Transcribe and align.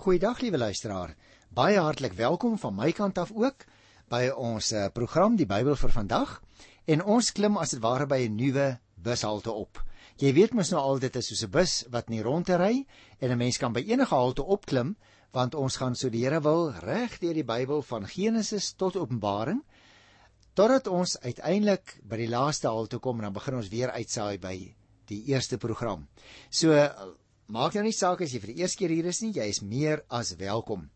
Goeiedag 0.00 0.38
liewe 0.40 0.56
luisteraar. 0.56 1.10
Baie 1.52 1.76
hartlik 1.76 2.14
welkom 2.16 2.54
van 2.58 2.72
my 2.72 2.86
kant 2.96 3.18
af 3.20 3.34
ook 3.36 3.66
by 4.08 4.30
ons 4.32 4.70
uh, 4.72 4.86
program 4.96 5.34
Die 5.36 5.44
Bybel 5.44 5.76
vir 5.76 5.92
vandag. 5.92 6.30
En 6.88 7.02
ons 7.04 7.28
klim 7.36 7.58
as 7.60 7.74
dit 7.74 7.82
ware 7.84 8.06
by 8.08 8.16
'n 8.24 8.38
nuwe 8.38 8.78
bushalte 8.96 9.52
op. 9.52 9.82
Jy 10.16 10.32
weet 10.32 10.56
mos 10.56 10.72
nou 10.72 10.80
al 10.80 11.04
dit 11.04 11.16
is 11.20 11.28
soos 11.28 11.44
'n 11.44 11.50
bus 11.50 11.84
wat 11.92 12.08
nie 12.08 12.22
rondry 12.22 12.86
en 13.20 13.30
'n 13.30 13.36
mens 13.36 13.58
kan 13.58 13.76
by 13.76 13.84
enige 13.84 14.14
halte 14.14 14.42
opklim 14.42 14.96
want 15.32 15.54
ons 15.54 15.76
gaan 15.76 15.94
so 15.94 16.08
die 16.08 16.24
Here 16.24 16.40
wil 16.40 16.72
reg 16.72 17.18
deur 17.18 17.34
die 17.34 17.44
Bybel 17.44 17.82
van 17.82 18.06
Genesis 18.06 18.72
tot 18.72 18.96
Openbaring 18.96 19.62
totdat 20.54 20.86
ons 20.86 21.20
uiteindelik 21.20 22.00
by 22.02 22.16
die 22.16 22.28
laaste 22.28 22.68
halte 22.68 22.98
kom 22.98 23.16
en 23.18 23.24
dan 23.24 23.32
begin 23.32 23.54
ons 23.54 23.68
weer 23.68 23.90
uitsaai 23.90 24.38
by 24.38 24.74
die 25.06 25.24
eerste 25.26 25.58
program. 25.58 26.08
So 26.50 26.72
maak 27.50 27.74
nou 27.74 27.82
nie 27.82 27.96
saak 27.96 28.22
as 28.22 28.32
jy 28.32 28.40
vir 28.42 28.52
die 28.52 28.62
eerste 28.62 28.78
keer 28.78 28.92
hier 28.94 29.08
is 29.10 29.20
nie, 29.24 29.32
jy 29.34 29.48
is 29.50 29.62
meer 29.66 30.04
as 30.08 30.36
welkom. 30.38 30.86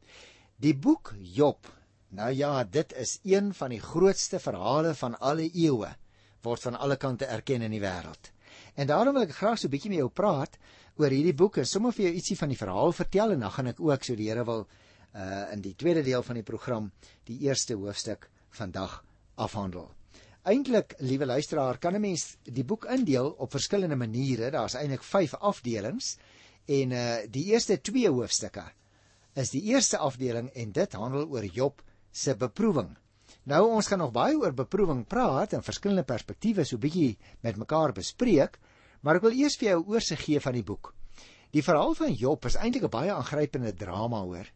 Die 0.62 0.74
boek 0.74 1.14
Job. 1.18 1.66
Nou 2.14 2.30
ja, 2.30 2.62
dit 2.62 2.92
is 3.00 3.18
een 3.26 3.50
van 3.58 3.74
die 3.74 3.82
grootste 3.82 4.38
verhale 4.38 4.94
van 4.94 5.16
alle 5.18 5.48
eeue 5.50 5.90
word 6.44 6.62
van 6.62 6.76
alle 6.78 6.96
kante 7.00 7.26
erken 7.26 7.64
in 7.66 7.72
die 7.74 7.82
wêreld. 7.82 8.30
En 8.78 8.86
daarom 8.86 9.16
wil 9.16 9.24
ek 9.26 9.34
graag 9.34 9.58
so 9.58 9.66
'n 9.66 9.70
bietjie 9.70 9.90
met 9.90 9.98
jou 9.98 10.10
praat 10.10 10.58
oor 10.96 11.10
hierdie 11.10 11.34
boek 11.34 11.58
en 11.58 11.66
sommer 11.66 11.92
vir 11.92 12.06
jou 12.06 12.14
ietsie 12.14 12.36
van 12.36 12.48
die 12.48 12.60
verhaal 12.60 12.92
vertel 12.92 13.32
en 13.32 13.40
dan 13.40 13.50
gaan 13.50 13.66
ek 13.66 13.80
ook 13.80 14.04
so 14.04 14.14
die 14.14 14.28
Here 14.28 14.44
wil 14.44 14.68
uh 15.14 15.52
in 15.52 15.60
die 15.60 15.74
tweede 15.74 16.02
deel 16.02 16.22
van 16.22 16.34
die 16.34 16.42
program 16.42 16.92
die 17.24 17.38
eerste 17.46 17.74
hoofstuk 17.74 18.30
vandag 18.50 19.04
afhandel. 19.34 19.90
Eintlik, 20.44 20.94
liewe 20.98 21.26
luisteraar, 21.26 21.78
kan 21.78 21.94
'n 21.94 22.00
mens 22.00 22.36
die 22.42 22.64
boek 22.64 22.84
indeel 22.84 23.30
op 23.38 23.50
verskillende 23.50 23.96
maniere. 23.96 24.50
Daar's 24.50 24.74
eintlik 24.74 25.02
5 25.02 25.34
afdelings 25.34 26.18
en 26.66 26.92
uh 26.92 27.06
die 27.30 27.44
eerste 27.52 27.76
2 27.80 28.10
hoofstukke 28.10 28.64
is 29.34 29.50
die 29.50 29.62
eerste 29.72 29.98
afdeling 29.98 30.50
en 30.54 30.72
dit 30.72 30.92
handel 30.92 31.26
oor 31.28 31.44
Job 31.44 31.82
se 32.12 32.34
beproewing. 32.38 32.94
Nou 33.44 33.64
ons 33.76 33.88
gaan 33.90 33.98
nog 33.98 34.12
baie 34.14 34.36
oor 34.38 34.54
beproewing 34.54 35.02
praat 35.06 35.52
en 35.52 35.64
verskillende 35.64 36.06
perspektiewe 36.06 36.64
so 36.64 36.78
bietjie 36.78 37.16
met 37.42 37.58
mekaar 37.60 37.92
bespreek, 37.92 38.58
maar 39.02 39.18
ek 39.18 39.26
wil 39.26 39.36
eers 39.36 39.56
vir 39.56 39.68
jou 39.68 39.80
'n 39.80 39.90
oorsig 39.90 40.20
gee 40.24 40.40
van 40.40 40.54
die 40.54 40.62
boek. 40.62 40.94
Die 41.50 41.62
verhaal 41.62 41.94
van 41.94 42.14
Job 42.14 42.44
is 42.46 42.56
eintlik 42.56 42.84
'n 42.84 42.90
baie 42.90 43.12
aangrypende 43.12 43.74
drama 43.74 44.22
hoor. 44.22 44.46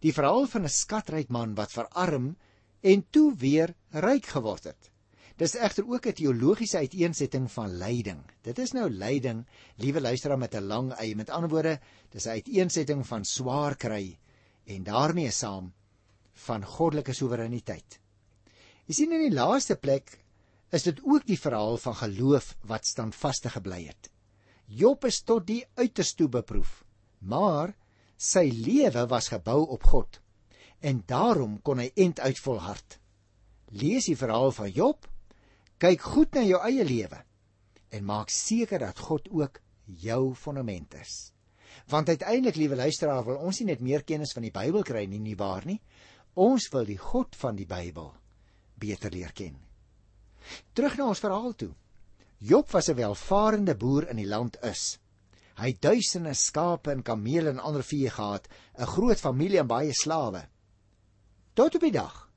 Die 0.00 0.12
verhaal 0.12 0.46
van 0.46 0.64
'n 0.64 0.68
skatryk 0.68 1.28
man 1.28 1.54
wat 1.54 1.72
verarm 1.72 2.36
en 2.80 3.04
toe 3.10 3.34
weer 3.36 3.74
ryk 3.90 4.26
geword 4.26 4.64
het. 4.64 4.91
Dis 5.42 5.56
egter 5.58 5.88
ook 5.90 6.04
'n 6.06 6.14
teologiese 6.14 6.78
uiteensetting 6.78 7.50
van 7.50 7.70
lyding. 7.76 8.20
Dit 8.42 8.58
is 8.58 8.72
nou 8.72 8.90
lyding, 8.90 9.46
liewe 9.76 10.00
luisteraar 10.00 10.38
met 10.38 10.54
'n 10.54 10.62
lang 10.62 10.92
y. 11.00 11.14
Met 11.14 11.30
ander 11.30 11.50
woorde, 11.50 11.80
dis 12.10 12.26
'n 12.26 12.28
uiteensetting 12.28 13.06
van 13.06 13.24
swaar 13.24 13.76
kry 13.76 14.18
en 14.64 14.82
daarmee 14.84 15.30
saam 15.30 15.72
van 16.32 16.64
goddelike 16.64 17.12
soewereiniteit. 17.12 18.00
Jy 18.86 18.94
sien 18.94 19.12
in 19.12 19.30
die 19.30 19.34
laaste 19.34 19.76
plek 19.76 20.20
is 20.70 20.82
dit 20.82 21.00
ook 21.02 21.26
die 21.26 21.38
verhaal 21.38 21.76
van 21.76 21.94
geloof 21.94 22.56
wat 22.60 22.86
standvastig 22.86 23.52
gebly 23.52 23.84
het. 23.86 24.10
Job 24.66 25.04
is 25.04 25.22
tot 25.22 25.46
die 25.46 25.66
uiterste 25.74 26.28
beproef, 26.28 26.84
maar 27.18 27.74
sy 28.16 28.50
lewe 28.54 29.06
was 29.06 29.28
gebou 29.28 29.66
op 29.66 29.82
God 29.82 30.20
en 30.80 31.02
daarom 31.06 31.62
kon 31.62 31.78
hy 31.78 31.90
end 31.94 32.20
uit 32.20 32.38
volhard. 32.38 32.98
Lees 33.70 34.04
die 34.04 34.16
verhaal 34.16 34.52
van 34.52 34.70
Job 34.70 35.11
Kyk 35.82 36.04
goed 36.12 36.36
na 36.38 36.44
jou 36.46 36.60
eie 36.62 36.84
lewe 36.86 37.18
en 37.90 38.04
maak 38.06 38.30
seker 38.30 38.84
dat 38.84 39.00
God 39.02 39.26
ook 39.34 39.58
jou 39.98 40.34
fondament 40.38 40.94
is. 40.94 41.32
Want 41.90 42.08
uiteindelik, 42.08 42.56
liewe 42.56 42.76
luisteraar, 42.78 43.24
wil 43.26 43.40
ons 43.42 43.58
nie 43.58 43.72
net 43.72 43.82
meer 43.82 44.04
kennis 44.06 44.32
van 44.36 44.46
die 44.46 44.52
Bybel 44.54 44.84
kry 44.86 45.02
nie, 45.10 45.18
nie 45.18 45.34
waar 45.36 45.66
nie? 45.66 45.80
Ons 46.38 46.68
wil 46.70 46.86
die 46.86 47.00
God 47.00 47.34
van 47.36 47.58
die 47.58 47.66
Bybel 47.66 48.12
beter 48.78 49.10
leer 49.10 49.32
ken. 49.34 49.56
Terug 50.72 50.96
na 50.98 51.08
ons 51.10 51.22
verhaal 51.22 51.54
toe. 51.58 51.72
Job 52.38 52.70
was 52.70 52.88
'n 52.88 52.96
welvarende 52.96 53.74
boer 53.74 54.08
in 54.10 54.16
die 54.16 54.26
land 54.26 54.56
Is. 54.62 54.98
Hy 55.56 55.68
het 55.74 55.82
duisende 55.82 56.34
skape 56.34 56.90
en 56.90 57.02
kamele 57.02 57.50
en 57.50 57.58
ander 57.58 57.82
vee 57.82 58.10
gehad, 58.10 58.48
'n 58.78 58.86
groot 58.86 59.20
familie 59.20 59.58
en 59.58 59.66
baie 59.66 59.92
slawe. 59.92 60.48
Tot 61.54 61.74
op 61.74 61.80
die 61.80 61.92
dag 61.92 62.30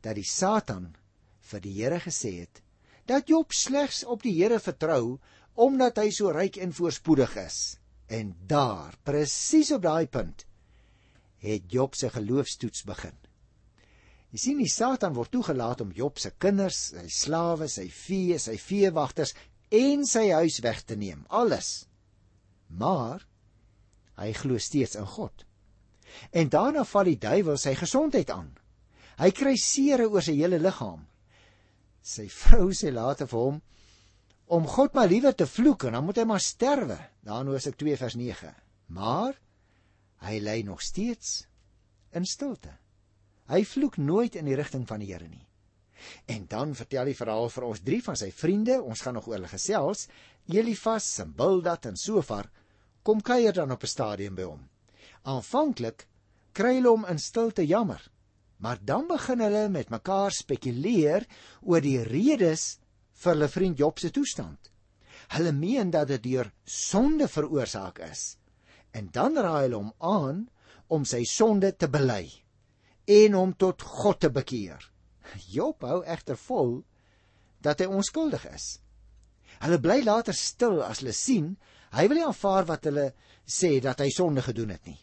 dat 0.00 0.14
die 0.14 0.24
Satan 0.24 0.96
vir 1.40 1.60
die 1.60 1.74
Here 1.82 2.00
gesê 2.00 2.40
het: 2.40 2.61
dat 3.04 3.28
Job 3.28 3.52
slegs 3.52 4.04
op 4.04 4.22
die 4.22 4.34
Here 4.36 4.60
vertrou 4.60 5.18
omdat 5.54 5.98
hy 6.00 6.08
so 6.14 6.32
ryk 6.32 6.56
en 6.62 6.72
voorspoedig 6.72 7.34
is. 7.42 7.58
En 8.08 8.32
daar, 8.48 8.94
presies 9.04 9.72
op 9.74 9.82
daai 9.84 10.06
punt, 10.08 10.46
het 11.42 11.68
Job 11.72 11.96
se 11.98 12.08
geloofstoets 12.12 12.84
begin. 12.88 13.16
Jy 14.32 14.40
sien, 14.40 14.60
die 14.62 14.70
Satan 14.70 15.12
word 15.16 15.32
toegelaat 15.32 15.82
om 15.84 15.92
Job 15.92 16.20
se 16.20 16.32
kinders, 16.40 16.92
sy 16.94 17.08
slawe, 17.12 17.68
sy 17.68 17.88
vee, 17.92 18.38
sy 18.40 18.56
veewagters 18.56 19.34
en 19.72 20.06
sy 20.08 20.30
huis 20.32 20.60
weg 20.64 20.80
te 20.88 20.96
neem, 20.96 21.26
alles. 21.28 21.84
Maar 22.72 23.26
hy 24.20 24.32
glo 24.36 24.60
steeds 24.60 24.96
in 24.96 25.08
God. 25.08 25.44
En 26.32 26.48
daarna 26.52 26.84
val 26.88 27.08
die 27.08 27.20
duiwel 27.20 27.60
sy 27.60 27.74
gesondheid 27.76 28.32
aan. 28.32 28.52
Hy 29.20 29.30
kry 29.36 29.56
seere 29.60 30.08
oor 30.08 30.24
sy 30.24 30.38
hele 30.38 30.60
liggaam 30.60 31.04
sy 32.02 32.26
vrou 32.28 32.72
sê 32.74 32.90
later 32.92 33.28
vir 33.30 33.38
hom 33.38 33.60
om 34.52 34.66
God 34.68 34.94
maar 34.94 35.08
liewer 35.08 35.34
te 35.34 35.46
vloek 35.48 35.86
en 35.88 35.96
dan 35.96 36.04
moet 36.04 36.18
hy 36.20 36.26
maar 36.28 36.42
sterwe. 36.42 36.98
Daar 37.24 37.40
in 37.40 37.52
Hosea 37.54 37.72
2 37.78 37.96
vers 37.96 38.16
9. 38.20 38.50
Maar 38.92 39.38
hy 40.26 40.40
lê 40.42 40.58
nog 40.66 40.82
steeds 40.84 41.46
in 42.12 42.26
stilte. 42.28 42.74
Hy 43.48 43.62
vloek 43.64 43.96
nooit 43.96 44.36
in 44.36 44.50
die 44.50 44.58
rigting 44.58 44.84
van 44.88 45.00
die 45.00 45.08
Here 45.12 45.28
nie. 45.28 45.46
En 46.26 46.44
dan 46.50 46.74
vertel 46.74 47.10
hy 47.10 47.14
verhaal 47.16 47.48
vir 47.54 47.66
ons 47.68 47.82
drie 47.86 48.00
van 48.04 48.18
sy 48.18 48.30
vriende, 48.34 48.80
ons 48.82 49.00
gaan 49.04 49.16
nog 49.16 49.28
oor 49.30 49.38
hulle 49.38 49.50
gesels, 49.50 50.08
Elifas, 50.50 51.08
Bildad 51.36 51.86
en 51.86 51.96
Sofar, 51.96 52.48
kom 53.06 53.22
kuier 53.22 53.54
dan 53.54 53.70
op 53.70 53.82
'n 53.82 53.94
stadium 53.94 54.34
by 54.34 54.42
hom. 54.42 54.68
Aanvanklik 55.22 56.06
kry 56.52 56.74
hulle 56.74 56.90
hom 56.90 57.06
in 57.06 57.18
stilte 57.18 57.66
jammer. 57.66 58.02
Maar 58.62 58.78
dan 58.86 59.08
begin 59.10 59.40
hulle 59.42 59.68
met 59.68 59.90
mekaar 59.90 60.30
spekuleer 60.30 61.26
oor 61.66 61.82
die 61.82 61.98
redes 62.06 62.76
vir 63.22 63.34
hulle 63.34 63.48
vriend 63.50 63.80
Job 63.82 63.98
se 63.98 64.10
toestand. 64.14 64.70
Hulle 65.34 65.52
meen 65.52 65.90
dat 65.90 66.12
dit 66.12 66.22
deur 66.22 66.52
sonde 66.64 67.26
veroorsaak 67.28 67.98
is. 68.06 68.36
En 68.94 69.10
dan 69.10 69.34
raai 69.34 69.64
hulle 69.66 69.80
hom 69.80 69.92
aan 69.98 70.46
om 70.86 71.04
sy 71.08 71.24
sonde 71.26 71.72
te 71.74 71.88
bely 71.90 72.28
en 73.10 73.34
hom 73.34 73.56
tot 73.58 73.82
God 73.82 74.20
te 74.22 74.30
bekeer. 74.30 74.78
Job 75.56 75.82
hou 75.82 76.02
egter 76.06 76.38
vol 76.38 76.82
dat 77.66 77.82
hy 77.82 77.90
onskuldig 77.90 78.46
is. 78.54 78.76
Hulle 79.62 79.78
bly 79.82 80.02
later 80.06 80.36
stil 80.36 80.82
as 80.86 81.02
hulle 81.02 81.14
sien 81.16 81.56
hy 81.96 82.06
wil 82.06 82.20
nie 82.20 82.28
aanvaar 82.28 82.68
wat 82.70 82.86
hulle 82.88 83.10
sê 83.42 83.80
dat 83.82 84.00
hy 84.00 84.10
sonde 84.14 84.42
gedoen 84.46 84.70
het 84.74 84.86
nie. 84.86 85.00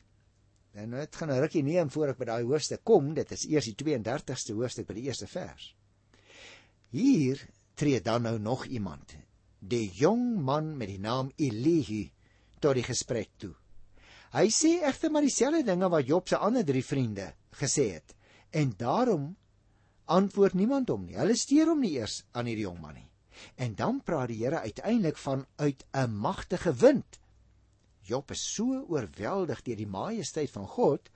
En 0.80 0.94
dit 0.96 1.16
gaan 1.16 1.32
'n 1.32 1.42
rukkie 1.44 1.64
neem 1.64 1.90
voor 1.92 2.12
ek 2.14 2.20
by 2.20 2.26
daai 2.26 2.44
hoofstuk 2.44 2.84
kom. 2.84 3.14
Dit 3.14 3.32
is 3.32 3.46
eers 3.46 3.66
die 3.66 3.76
32ste 3.76 4.54
hoofstuk 4.56 4.88
by 4.88 4.94
die 4.94 5.08
eerste 5.10 5.28
vers. 5.28 5.76
Hier 6.90 7.42
tree 7.76 8.02
dan 8.02 8.22
nou 8.22 8.40
nog 8.40 8.66
iemand, 8.66 9.16
die 9.60 9.92
jong 9.94 10.40
man 10.42 10.78
met 10.78 10.88
die 10.88 11.00
naam 11.00 11.32
Elihu, 11.36 12.10
tot 12.60 12.76
die 12.76 12.84
gesprek 12.84 13.30
toe. 13.38 13.54
Hy 14.32 14.48
sê 14.54 14.80
egter 14.86 15.12
maar 15.12 15.26
dieselfde 15.26 15.64
dinge 15.64 15.90
wat 15.90 16.08
Job 16.08 16.28
se 16.28 16.38
ander 16.38 16.66
drie 16.66 16.86
vriende 16.86 17.34
gesê 17.52 17.92
het. 17.94 18.16
En 18.50 18.74
daarom 18.78 19.36
antwoord 20.06 20.54
niemand 20.54 20.90
hom 20.90 21.06
nie. 21.06 21.18
Hulle 21.18 21.36
steur 21.36 21.68
hom 21.68 21.80
nie 21.82 21.96
eers 21.98 22.24
aan 22.32 22.46
hierdie 22.46 22.68
jong 22.68 22.80
man 22.82 22.94
nie. 22.94 23.10
En 23.56 23.76
dan 23.76 24.02
praat 24.04 24.28
die 24.28 24.44
Here 24.44 24.60
uiteindelik 24.60 25.18
van 25.18 25.46
uit 25.56 25.86
'n 25.94 26.12
magtige 26.12 26.74
wind 26.74 27.19
Job 28.08 28.32
is 28.32 28.42
so 28.56 28.84
oorweldig 28.88 29.62
deur 29.66 29.80
die 29.80 29.90
majesteit 29.90 30.52
van 30.54 30.68
God 30.68 31.10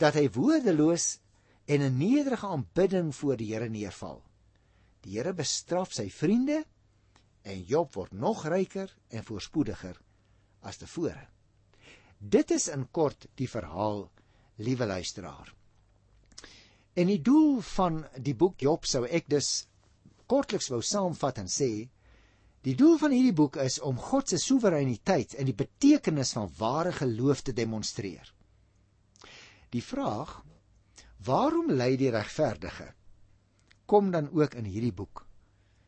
dat 0.00 0.16
hy 0.16 0.28
woordeloos 0.32 1.18
en 1.68 1.84
in 1.84 1.98
nederige 2.00 2.46
aanbidding 2.46 3.12
voor 3.14 3.36
die 3.36 3.50
Here 3.52 3.68
neerval. 3.68 4.22
Die 5.04 5.18
Here 5.18 5.34
bestraf 5.36 5.92
sy 5.92 6.08
vriende 6.10 6.62
en 7.42 7.64
Job 7.68 7.94
word 7.96 8.12
nog 8.12 8.46
ryker 8.48 8.92
en 9.08 9.24
voorspoediger 9.24 9.98
as 10.64 10.80
tevore. 10.80 11.26
Dit 12.18 12.50
is 12.50 12.66
in 12.72 12.88
kort 12.90 13.28
die 13.38 13.48
verhaal, 13.48 14.08
liewe 14.56 14.86
luisteraar. 14.86 15.52
En 16.98 17.06
die 17.06 17.20
doel 17.22 17.60
van 17.76 18.02
die 18.16 18.34
boek 18.34 18.58
Job 18.64 18.88
sou 18.90 19.04
ek 19.06 19.28
dus 19.30 19.68
kortliks 20.26 20.70
wou 20.72 20.80
saamvat 20.82 21.38
en 21.44 21.52
sê 21.52 21.70
Die 22.68 22.76
doel 22.76 22.98
van 23.00 23.14
hierdie 23.16 23.32
boek 23.32 23.56
is 23.62 23.78
om 23.80 23.96
God 23.96 24.28
se 24.28 24.36
soewereiniteit 24.42 25.38
en 25.40 25.48
die 25.48 25.56
betekenis 25.56 26.34
van 26.36 26.50
ware 26.58 26.92
geloof 26.92 27.40
te 27.46 27.54
demonstreer. 27.56 28.28
Die 29.72 29.80
vraag: 29.80 30.34
Waarom 31.24 31.72
lei 31.72 31.94
die 31.96 32.10
regverdige? 32.12 32.90
Kom 33.88 34.10
dan 34.12 34.28
ook 34.36 34.58
in 34.60 34.68
hierdie 34.68 34.92
boek 34.92 35.24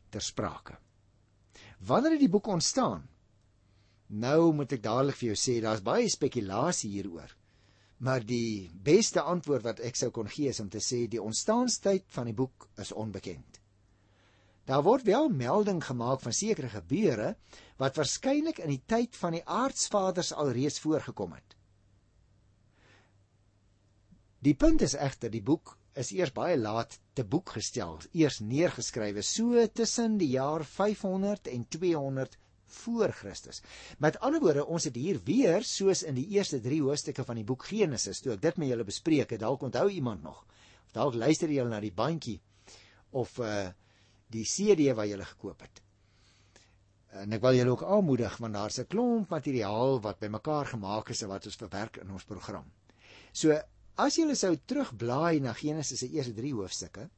ter 0.09 0.25
sprake. 0.25 0.79
Wanneer 1.85 2.17
het 2.17 2.25
die 2.25 2.33
boek 2.33 2.49
ontstaan? 2.49 3.05
Nou 4.09 4.53
moet 4.57 4.73
ek 4.73 4.83
dadelik 4.83 5.21
vir 5.21 5.35
jou 5.35 5.39
sê 5.39 5.61
daar's 5.61 5.85
baie 5.85 6.09
spekulasie 6.09 6.95
hieroor. 6.97 7.37
Maar 8.01 8.25
die 8.25 8.71
beste 8.73 9.21
antwoord 9.21 9.69
wat 9.69 9.85
ek 9.85 10.01
sou 10.01 10.09
kon 10.11 10.33
gee 10.33 10.49
is 10.49 10.65
om 10.65 10.73
te 10.73 10.81
sê 10.81 11.05
die 11.13 11.21
ontstaanstyd 11.21 12.09
van 12.17 12.33
die 12.33 12.39
boek 12.41 12.71
is 12.81 12.97
onbekend. 12.97 13.60
Daar 14.71 14.85
word 14.87 15.03
wel 15.03 15.29
melding 15.35 15.81
gemaak 15.83 16.21
van 16.23 16.35
sekere 16.37 16.69
gebeure 16.71 17.35
wat 17.83 17.97
waarskynlik 17.99 18.61
in 18.63 18.71
die 18.71 18.83
tyd 18.87 19.17
van 19.19 19.35
die 19.35 19.43
aardsvaders 19.43 20.31
alreeds 20.33 20.79
voorgekom 20.85 21.33
het. 21.35 21.57
Die 24.39 24.55
punt 24.55 24.85
is 24.87 24.95
egter 24.95 25.33
die 25.33 25.43
boek 25.43 25.75
is 25.99 26.13
eers 26.15 26.31
baie 26.33 26.55
laat 26.59 26.95
te 27.19 27.25
boek 27.27 27.51
gestel, 27.57 27.99
eers 28.15 28.39
neergeskrywe 28.41 29.25
so 29.27 29.67
tussen 29.75 30.17
die 30.21 30.31
jaar 30.37 30.63
500 30.65 31.51
en 31.51 31.67
200 31.69 32.39
voor 32.71 33.11
Christus. 33.11 33.63
Met 33.99 34.21
ander 34.23 34.41
woorde, 34.41 34.67
ons 34.67 34.87
het 34.87 34.95
hier 34.95 35.19
weer 35.27 35.67
soos 35.67 36.05
in 36.07 36.15
die 36.15 36.29
eerste 36.39 36.61
3 36.63 36.79
hoofstukke 36.87 37.27
van 37.27 37.43
die 37.43 37.45
boek 37.45 37.67
Genesis, 37.73 38.23
toe 38.23 38.37
ek 38.37 38.47
dit 38.47 38.63
met 38.63 38.71
julle 38.71 38.87
bespreek 38.87 39.35
het, 39.35 39.43
dalk 39.43 39.67
onthou 39.67 39.89
iemand 39.91 40.23
nog. 40.23 40.45
Of 40.87 40.95
dalk 40.95 41.19
luister 41.19 41.51
jy 41.51 41.67
na 41.67 41.83
die 41.83 41.95
bandjie 41.95 42.39
of 43.11 43.35
uh 43.43 43.73
die 44.31 44.47
CD 44.47 44.91
wat 44.97 45.09
jy 45.11 45.19
gekoop 45.33 45.65
het. 45.65 45.83
En 47.21 47.33
ek 47.35 47.43
wil 47.43 47.57
julle 47.59 47.75
ook 47.75 47.85
aanmoedig 47.85 48.37
want 48.43 48.55
daar's 48.55 48.79
'n 48.79 48.87
klomp 48.87 49.31
materiaal 49.31 50.01
wat 50.01 50.21
bymekaar 50.21 50.67
gemaak 50.67 51.11
is 51.11 51.23
en 51.23 51.29
wat 51.29 51.47
ons 51.47 51.57
verwerk 51.57 51.97
in 51.97 52.11
ons 52.11 52.25
program. 52.25 52.71
So 53.33 53.59
as 53.97 54.17
jy 54.17 54.35
sou 54.35 54.57
terugblaai 54.57 55.41
na 55.41 55.53
Genesis 55.53 55.99
se 55.99 56.09
eerste 56.09 56.35
3 56.35 56.53
hoofstukke, 56.55 57.11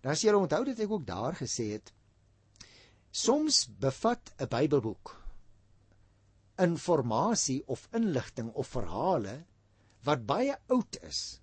dan 0.00 0.16
sal 0.16 0.30
jy 0.30 0.36
onthou 0.36 0.64
dat 0.64 0.78
ek 0.78 0.90
ook 0.90 1.06
daar 1.06 1.34
gesê 1.34 1.72
het 1.72 1.92
soms 3.10 3.66
bevat 3.80 4.32
'n 4.38 4.48
Bybelboek 4.48 5.16
inligting 6.58 7.62
of 7.66 7.88
inligting 7.92 8.52
of 8.52 8.66
verhale 8.66 9.44
wat 10.04 10.26
baie 10.26 10.56
oud 10.66 10.98
is, 11.02 11.40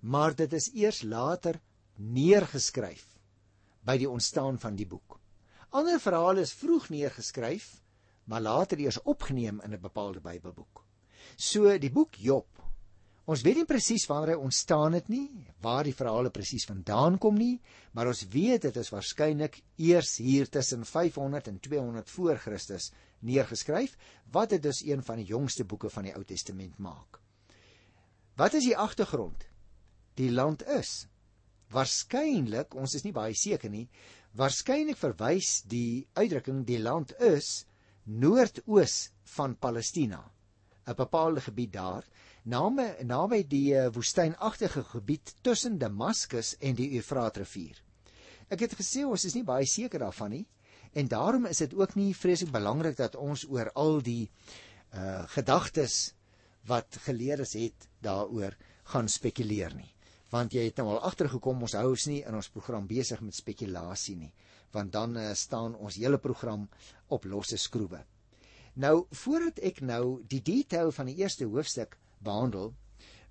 maar 0.00 0.34
dit 0.34 0.52
is 0.52 0.70
eers 0.74 1.02
later 1.02 1.60
neergeskryf 1.96 3.13
by 3.84 3.98
die 4.00 4.08
ontstaan 4.10 4.58
van 4.58 4.76
die 4.76 4.86
boek. 4.88 5.18
Ander 5.74 6.00
verhale 6.00 6.44
is 6.46 6.54
vroeg 6.54 6.88
neergeskryf, 6.88 7.80
maar 8.24 8.40
later 8.40 8.78
eers 8.78 9.02
opgeneem 9.02 9.60
in 9.60 9.72
'n 9.74 9.80
bepaalde 9.80 10.20
Bybelboek. 10.20 10.84
So 11.36 11.78
die 11.78 11.90
boek 11.90 12.14
Job. 12.14 12.46
Ons 13.24 13.42
weet 13.42 13.56
nie 13.56 13.64
presies 13.64 14.06
wanneer 14.06 14.36
hy 14.36 14.42
ontstaan 14.44 14.92
het 14.92 15.08
nie, 15.08 15.30
waar 15.60 15.84
die 15.84 15.94
verhale 15.94 16.30
presies 16.30 16.66
vandaan 16.68 17.18
kom 17.18 17.34
nie, 17.34 17.60
maar 17.92 18.06
ons 18.06 18.26
weet 18.28 18.62
dit 18.62 18.76
is 18.76 18.90
waarskynlik 18.92 19.62
eers 19.76 20.16
hier 20.16 20.48
tussen 20.48 20.84
500 20.84 21.48
en 21.48 21.60
200 21.60 22.10
voor 22.10 22.36
Christus 22.36 22.92
neergeskryf, 23.20 23.96
wat 24.30 24.50
dit 24.50 24.62
dus 24.62 24.82
een 24.84 25.02
van 25.02 25.16
die 25.16 25.24
jongste 25.24 25.64
boeke 25.64 25.90
van 25.90 26.02
die 26.02 26.14
Ou 26.14 26.24
Testament 26.24 26.78
maak. 26.78 27.20
Wat 28.36 28.54
is 28.54 28.64
die 28.64 28.76
agtergrond? 28.76 29.48
Die 30.14 30.30
land 30.30 30.66
is 30.66 31.06
waarskynlik, 31.72 32.74
ons 32.74 32.94
is 32.94 33.04
nie 33.04 33.12
baie 33.14 33.34
seker 33.34 33.70
nie, 33.70 33.86
waarskynlik 34.36 34.98
verwys 34.98 35.62
die 35.70 36.06
uitdrukking 36.18 36.64
die 36.66 36.80
land 36.82 37.14
is 37.22 37.64
noordoos 38.04 39.10
van 39.36 39.56
Palestina, 39.56 40.20
'n 40.86 40.94
bepaalde 40.94 41.40
gebied 41.40 41.72
daar, 41.72 42.04
name 42.44 42.96
naby 43.02 43.44
die 43.48 43.74
eh, 43.74 43.88
woestynagtige 43.92 44.84
gebied 44.84 45.34
tussen 45.42 45.78
Damaskus 45.78 46.56
en 46.60 46.74
die 46.74 46.90
Eufraatrivier. 46.98 47.80
Ek 48.50 48.60
het 48.60 48.74
gesê 48.76 49.06
ons 49.06 49.24
is 49.24 49.34
nie 49.34 49.44
baie 49.44 49.66
seker 49.66 49.98
daarvan 49.98 50.30
nie 50.30 50.46
en 50.92 51.08
daarom 51.08 51.46
is 51.46 51.58
dit 51.58 51.74
ook 51.74 51.94
nie 51.94 52.14
vreeslik 52.14 52.52
belangrik 52.52 52.96
dat 52.96 53.16
ons 53.16 53.46
oor 53.48 53.70
al 53.74 54.02
die 54.02 54.30
uh 54.92 55.24
gedagtes 55.26 56.12
wat 56.68 57.00
geleerdes 57.06 57.56
het 57.58 57.88
daaroor 58.00 58.54
gaan 58.92 59.08
spekuleer 59.08 59.74
nie 59.74 59.93
want 60.34 60.54
jy 60.56 60.64
het 60.66 60.80
nou 60.80 60.88
al 60.94 61.04
agtergekom 61.06 61.62
ons 61.62 61.76
hou 61.78 61.88
ons 61.94 62.06
nie 62.10 62.22
in 62.26 62.34
ons 62.34 62.50
program 62.50 62.86
besig 62.90 63.20
met 63.22 63.34
spekulasie 63.34 64.16
nie 64.18 64.32
want 64.74 64.92
dan 64.92 65.16
uh, 65.16 65.32
staan 65.38 65.76
ons 65.78 65.98
hele 66.02 66.18
program 66.18 66.66
op 67.14 67.26
losse 67.30 67.58
skroewe. 67.60 68.00
Nou 68.74 69.06
voordat 69.14 69.60
ek 69.62 69.80
nou 69.86 70.22
die 70.30 70.42
detail 70.42 70.90
van 70.94 71.10
die 71.10 71.20
eerste 71.22 71.46
hoofstuk 71.46 71.94
behandel, 72.24 72.72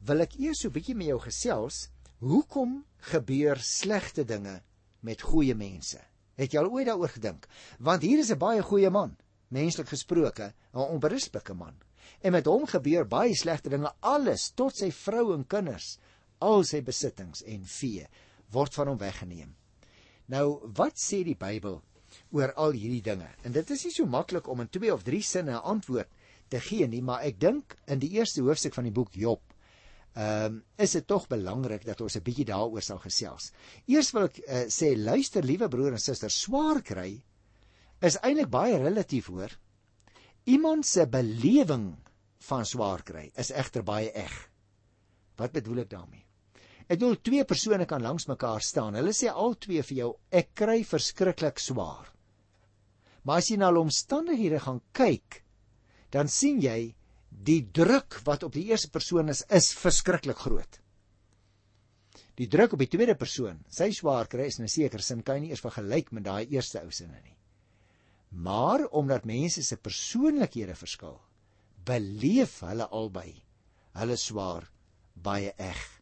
wil 0.07 0.23
ek 0.23 0.37
eers 0.39 0.63
so 0.63 0.69
'n 0.69 0.75
bietjie 0.77 0.95
met 0.95 1.11
jou 1.11 1.19
gesels 1.19 1.89
hoekom 2.23 2.83
gebeur 3.11 3.59
slegte 3.59 4.23
dinge 4.23 4.61
met 5.01 5.21
goeie 5.21 5.55
mense. 5.55 5.99
Het 6.39 6.53
jy 6.53 6.59
al 6.59 6.71
ooit 6.71 6.87
daaroor 6.87 7.11
gedink? 7.11 7.47
Want 7.79 8.01
hier 8.01 8.19
is 8.19 8.31
'n 8.31 8.39
baie 8.39 8.61
goeie 8.61 8.89
man, 8.89 9.17
menslik 9.49 9.87
gesproke, 9.87 10.53
'n 10.73 10.77
onberispelike 10.77 11.53
man. 11.53 11.75
En 12.21 12.31
met 12.31 12.45
hom 12.45 12.65
gebeur 12.65 13.07
baie 13.07 13.35
slegte 13.35 13.69
dinge, 13.69 13.91
alles 13.99 14.51
tot 14.55 14.75
sy 14.75 14.91
vrou 14.91 15.33
en 15.33 15.47
kinders 15.47 15.99
al 16.43 16.63
sy 16.67 16.81
besittings 16.85 17.43
en 17.49 17.65
vee 17.65 18.07
word 18.53 18.75
van 18.77 18.91
hom 18.91 18.99
weggeneem. 19.01 19.55
Nou, 20.31 20.45
wat 20.77 20.99
sê 21.01 21.23
die 21.25 21.37
Bybel 21.39 21.79
oor 22.31 22.53
al 22.61 22.75
hierdie 22.77 23.03
dinge? 23.05 23.29
En 23.43 23.55
dit 23.55 23.71
is 23.75 23.85
nie 23.87 23.93
so 23.95 24.05
maklik 24.09 24.47
om 24.51 24.61
in 24.63 24.69
2 24.71 24.93
of 24.93 25.03
3 25.07 25.21
sinne 25.23 25.55
'n 25.55 25.67
antwoord 25.73 26.09
te 26.49 26.59
gee 26.59 26.87
nie, 26.87 27.01
maar 27.01 27.25
ek 27.25 27.39
dink 27.39 27.75
in 27.87 27.99
die 27.99 28.13
eerste 28.19 28.41
hoofstuk 28.41 28.73
van 28.73 28.83
die 28.83 28.93
boek 28.93 29.15
Job, 29.17 29.41
ehm 30.13 30.45
um, 30.45 30.63
is 30.77 30.91
dit 30.93 31.07
tog 31.07 31.27
belangrik 31.27 31.85
dat 31.85 32.01
ons 32.01 32.15
'n 32.17 32.23
bietjie 32.23 32.45
daaroor 32.45 32.81
sal 32.81 32.99
gesels. 32.99 33.51
Eers 33.87 34.11
wil 34.13 34.23
ek 34.29 34.37
uh, 34.47 34.65
sê, 34.69 34.93
luister 34.95 35.43
liewe 35.43 35.67
broer 35.67 35.93
en 35.93 35.99
suster, 35.99 36.29
swaar 36.29 36.81
kry 36.81 37.23
is 38.01 38.19
eintlik 38.21 38.49
baie 38.49 38.77
relatief 38.77 39.27
hoor. 39.27 39.49
Iemand 40.45 40.85
se 40.85 41.07
belewing 41.07 41.95
van 42.37 42.65
swaar 42.65 43.01
kry 43.03 43.31
is 43.35 43.51
egter 43.51 43.83
baie 43.83 44.11
eg. 44.11 44.33
Wat 45.39 45.51
bedoel 45.51 45.85
ek 45.85 45.89
daarmee? 45.89 46.25
Ek 46.93 46.99
bedoel 46.99 47.15
twee 47.25 47.43
persone 47.49 47.87
kan 47.89 48.03
langs 48.05 48.27
mekaar 48.29 48.61
staan. 48.61 48.93
Hulle 48.93 49.15
sê 49.17 49.31
al 49.31 49.55
twee 49.57 49.81
vir 49.81 49.97
jou 49.97 50.09
ek 50.29 50.51
kry 50.61 50.83
verskriklik 50.85 51.57
swaar. 51.57 52.11
Maar 53.25 53.39
as 53.41 53.47
jy 53.49 53.57
na 53.57 53.71
hulle 53.71 53.81
omstandighede 53.87 54.59
gaan 54.61 54.77
kyk, 54.93 55.39
dan 56.13 56.29
sien 56.29 56.59
jy 56.61 56.93
die 57.33 57.63
druk 57.73 58.19
wat 58.27 58.45
op 58.45 58.53
die 58.53 58.67
eerste 58.69 58.91
persoon 58.93 59.33
is 59.33 59.41
is 59.49 59.71
verskriklik 59.73 60.37
groot. 60.43 60.77
Die 62.37 62.49
druk 62.49 62.75
op 62.77 62.83
die 62.83 62.91
tweede 62.93 63.15
persoon, 63.17 63.63
sy 63.73 63.89
swaar 63.97 64.29
kry 64.29 64.45
is 64.51 64.59
in 64.59 64.65
'n 64.65 64.75
sekere 64.75 65.01
sin 65.01 65.23
kan 65.23 65.37
jy 65.37 65.41
nie 65.41 65.49
eers 65.49 65.65
vergelyk 65.65 66.11
met 66.11 66.25
daai 66.29 66.45
eerste 66.45 66.83
ou 66.83 66.91
sinne 66.91 67.21
nie. 67.23 67.37
Maar 68.29 68.85
omdat 68.91 69.25
mense 69.25 69.63
se 69.63 69.77
persoonlikhede 69.77 70.75
verskil, 70.75 71.17
beleef 71.85 72.61
hulle 72.61 72.85
albei 72.85 73.41
hulle 73.93 74.17
swaar 74.17 74.69
baie 75.15 75.53
eg 75.57 75.92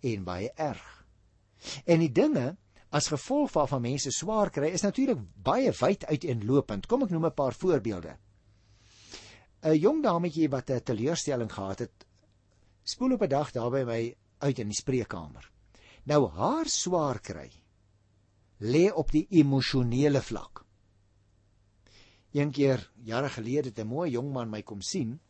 en 0.00 0.24
baie 0.24 0.50
erg. 0.54 1.04
En 1.84 1.98
die 1.98 2.12
dinge 2.12 2.56
as 2.90 3.10
gevolg 3.12 3.52
waarvan 3.52 3.82
mense 3.84 4.10
swaar 4.10 4.50
kry 4.50 4.70
is 4.72 4.86
natuurlik 4.86 5.20
baie 5.44 5.72
wyd 5.80 6.06
uiteenlopend. 6.06 6.86
Kom 6.86 7.02
ek 7.02 7.10
noem 7.10 7.26
'n 7.26 7.34
paar 7.34 7.52
voorbeelde. 7.52 8.16
'n 9.62 9.74
Jong 9.74 10.02
dametjie 10.02 10.48
wat 10.48 10.70
'n 10.70 10.82
teleurstelling 10.82 11.52
gehad 11.52 11.78
het, 11.78 12.06
spoel 12.84 13.12
op 13.12 13.22
'n 13.22 13.28
dag 13.28 13.50
daar 13.52 13.70
by 13.70 13.84
my 13.84 14.16
uit 14.38 14.58
in 14.58 14.68
die 14.68 14.76
spreekkamer. 14.76 15.50
Nou 16.04 16.30
haar 16.30 16.66
swaar 16.66 17.20
kry 17.20 17.50
lê 18.58 18.92
op 18.92 19.10
die 19.10 19.26
emosionele 19.30 20.22
vlak. 20.22 20.64
Een 22.32 22.50
keer 22.50 22.90
jare 23.02 23.28
gelede 23.28 23.68
het 23.68 23.78
'n 23.78 23.86
mooi 23.86 24.10
jong 24.10 24.32
man 24.32 24.50
my 24.50 24.62
kom 24.62 24.80
sien. 24.80 25.20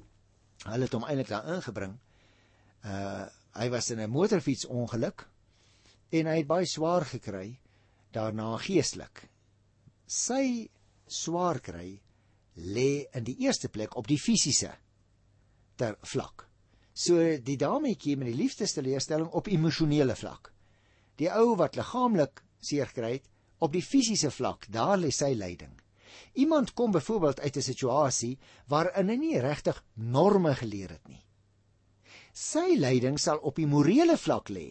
Hulle 0.64 0.84
het 0.84 0.92
hom 0.92 1.04
eintlik 1.04 1.28
daar 1.28 1.54
ingebring. 1.54 1.98
Uh 2.84 3.26
Hy 3.58 3.66
was 3.74 3.90
in 3.90 3.98
'n 3.98 4.10
motorfietsongeluk 4.14 5.24
en 6.14 6.28
hy 6.30 6.36
het 6.38 6.46
baie 6.46 6.66
swaar 6.66 7.04
gekry 7.04 7.58
daarna 8.14 8.54
geestelik. 8.62 9.24
Sy 10.06 10.70
swaar 11.06 11.58
kry 11.60 11.98
lê 12.54 13.08
in 13.18 13.24
die 13.24 13.34
eerste 13.42 13.68
plek 13.68 13.96
op 13.96 14.06
die 14.06 14.18
fisiese 14.18 14.70
ter 15.76 15.98
vlak. 16.02 16.46
So 16.94 17.18
die 17.18 17.58
dametjie 17.58 18.16
met 18.16 18.30
die 18.30 18.38
liefdesteleurstelling 18.38 19.34
op 19.34 19.50
emosionele 19.50 20.14
vlak. 20.14 20.52
Die 21.18 21.30
ou 21.30 21.56
wat 21.56 21.74
liggaamlik 21.74 22.44
seer 22.60 22.94
kry 22.94 23.12
het 23.18 23.28
op 23.58 23.72
die 23.72 23.82
fisiese 23.82 24.30
vlak, 24.30 24.66
daar 24.70 24.98
lê 24.98 25.10
sy 25.10 25.34
lyding. 25.34 25.74
Iemand 26.34 26.74
kom 26.74 26.92
byvoorbeeld 26.92 27.40
uit 27.40 27.56
'n 27.56 27.62
situasie 27.62 28.38
waarin 28.68 29.08
hy 29.08 29.16
nie 29.16 29.40
regtig 29.40 29.84
norme 29.94 30.54
geleer 30.54 30.90
het 30.90 31.08
nie 31.08 31.27
sy 32.38 32.76
lyding 32.78 33.18
sal 33.18 33.40
op 33.42 33.56
die 33.58 33.66
morele 33.66 34.14
vlak 34.20 34.52
lê 34.54 34.68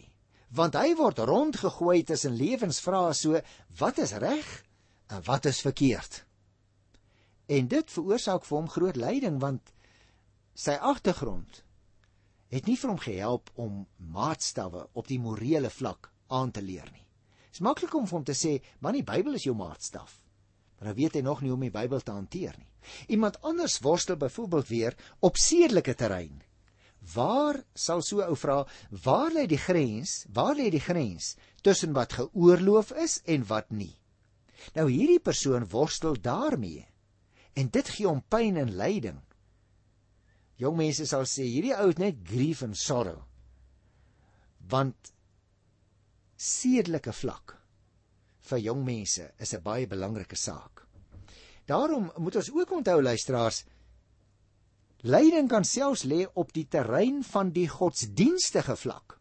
want 0.56 0.78
hy 0.78 0.94
word 0.96 1.18
rondgegooi 1.28 2.00
tussen 2.08 2.38
lewensvrae 2.40 3.12
so 3.16 3.40
wat 3.80 3.98
is 4.00 4.14
reg 4.22 4.46
en 5.12 5.20
wat 5.26 5.48
is 5.50 5.60
verkeerd? 5.60 6.22
En 7.48 7.68
dit 7.68 7.92
veroorsaak 7.92 8.46
vir 8.48 8.56
hom 8.56 8.70
groot 8.72 8.96
lyding 8.96 9.36
want 9.44 9.72
sy 10.56 10.78
agtergrond 10.92 11.62
het 12.52 12.64
nie 12.68 12.78
vir 12.80 12.92
hom 12.94 13.02
gehelp 13.04 13.52
om 13.60 13.84
maatstawwe 14.16 14.86
op 14.96 15.08
die 15.12 15.20
morele 15.20 15.68
vlak 15.72 16.08
aan 16.32 16.50
te 16.52 16.64
leer 16.64 16.88
nie. 16.88 17.04
Dit 17.04 17.60
is 17.60 17.64
maklik 17.64 17.92
om 17.94 18.08
vir 18.08 18.18
hom 18.18 18.24
te 18.24 18.36
sê 18.36 18.56
man 18.80 18.96
die 18.96 19.04
Bybel 19.04 19.36
is 19.36 19.44
jou 19.44 19.56
maatstaf. 19.56 20.16
Maar 20.78 20.92
dan 20.92 21.00
weet 21.02 21.20
hy 21.20 21.24
nog 21.26 21.42
nie 21.42 21.52
hoe 21.52 21.58
om 21.60 21.68
die 21.68 21.74
Bybel 21.74 22.00
te 22.00 22.16
hanteer 22.16 22.56
nie. 22.56 22.68
Iemand 23.12 23.40
anders 23.44 23.80
worstel 23.84 24.16
byvoorbeeld 24.16 24.68
weer 24.68 24.96
op 25.20 25.36
sedelike 25.36 25.94
terrein 25.94 26.40
Waar 27.14 27.62
sal 27.74 28.02
so 28.02 28.20
'n 28.20 28.28
ou 28.28 28.36
vra, 28.36 28.66
waar 29.04 29.30
lê 29.32 29.46
die 29.46 29.58
grens? 29.58 30.26
Waar 30.32 30.54
lê 30.54 30.70
die 30.70 30.80
grens 30.80 31.36
tussen 31.62 31.92
wat 31.92 32.12
geoorloof 32.12 32.92
is 32.92 33.20
en 33.24 33.46
wat 33.46 33.70
nie? 33.70 33.98
Nou 34.74 34.90
hierdie 34.90 35.20
persoon 35.20 35.68
worstel 35.68 36.20
daarmee. 36.20 36.86
En 37.54 37.68
dit 37.68 37.88
gee 37.88 38.06
hom 38.06 38.22
pyn 38.28 38.56
en 38.56 38.76
lyding. 38.76 39.20
Jong 40.58 40.76
mense 40.76 41.06
sal 41.06 41.26
sê 41.26 41.46
hierdie 41.46 41.76
ou 41.76 41.86
het 41.88 41.98
net 41.98 42.16
grief 42.26 42.62
en 42.62 42.74
sorrow. 42.74 43.22
Want 44.68 45.12
sedelike 46.36 47.12
vlak 47.12 47.56
vir 48.48 48.58
jong 48.58 48.84
mense 48.84 49.32
is 49.38 49.54
'n 49.54 49.62
baie 49.62 49.86
belangrike 49.86 50.36
saak. 50.36 50.86
Daarom 51.66 52.12
moet 52.16 52.36
ons 52.36 52.50
ook 52.50 52.70
onthou 52.72 53.02
luisteraars, 53.02 53.64
lyding 55.06 55.48
kan 55.48 55.64
selfs 55.64 56.02
lê 56.02 56.26
op 56.34 56.52
die 56.52 56.66
terrein 56.66 57.22
van 57.22 57.52
die 57.54 57.68
godsdienstige 57.68 58.76
vlak. 58.76 59.18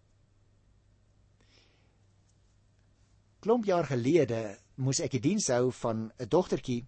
Klomp 3.40 3.66
jaar 3.66 3.86
gelede 3.86 4.58
moes 4.76 5.00
ek 5.00 5.14
'n 5.14 5.22
diens 5.22 5.48
hou 5.48 5.72
van 5.72 6.12
'n 6.20 6.30
dogtertjie 6.30 6.86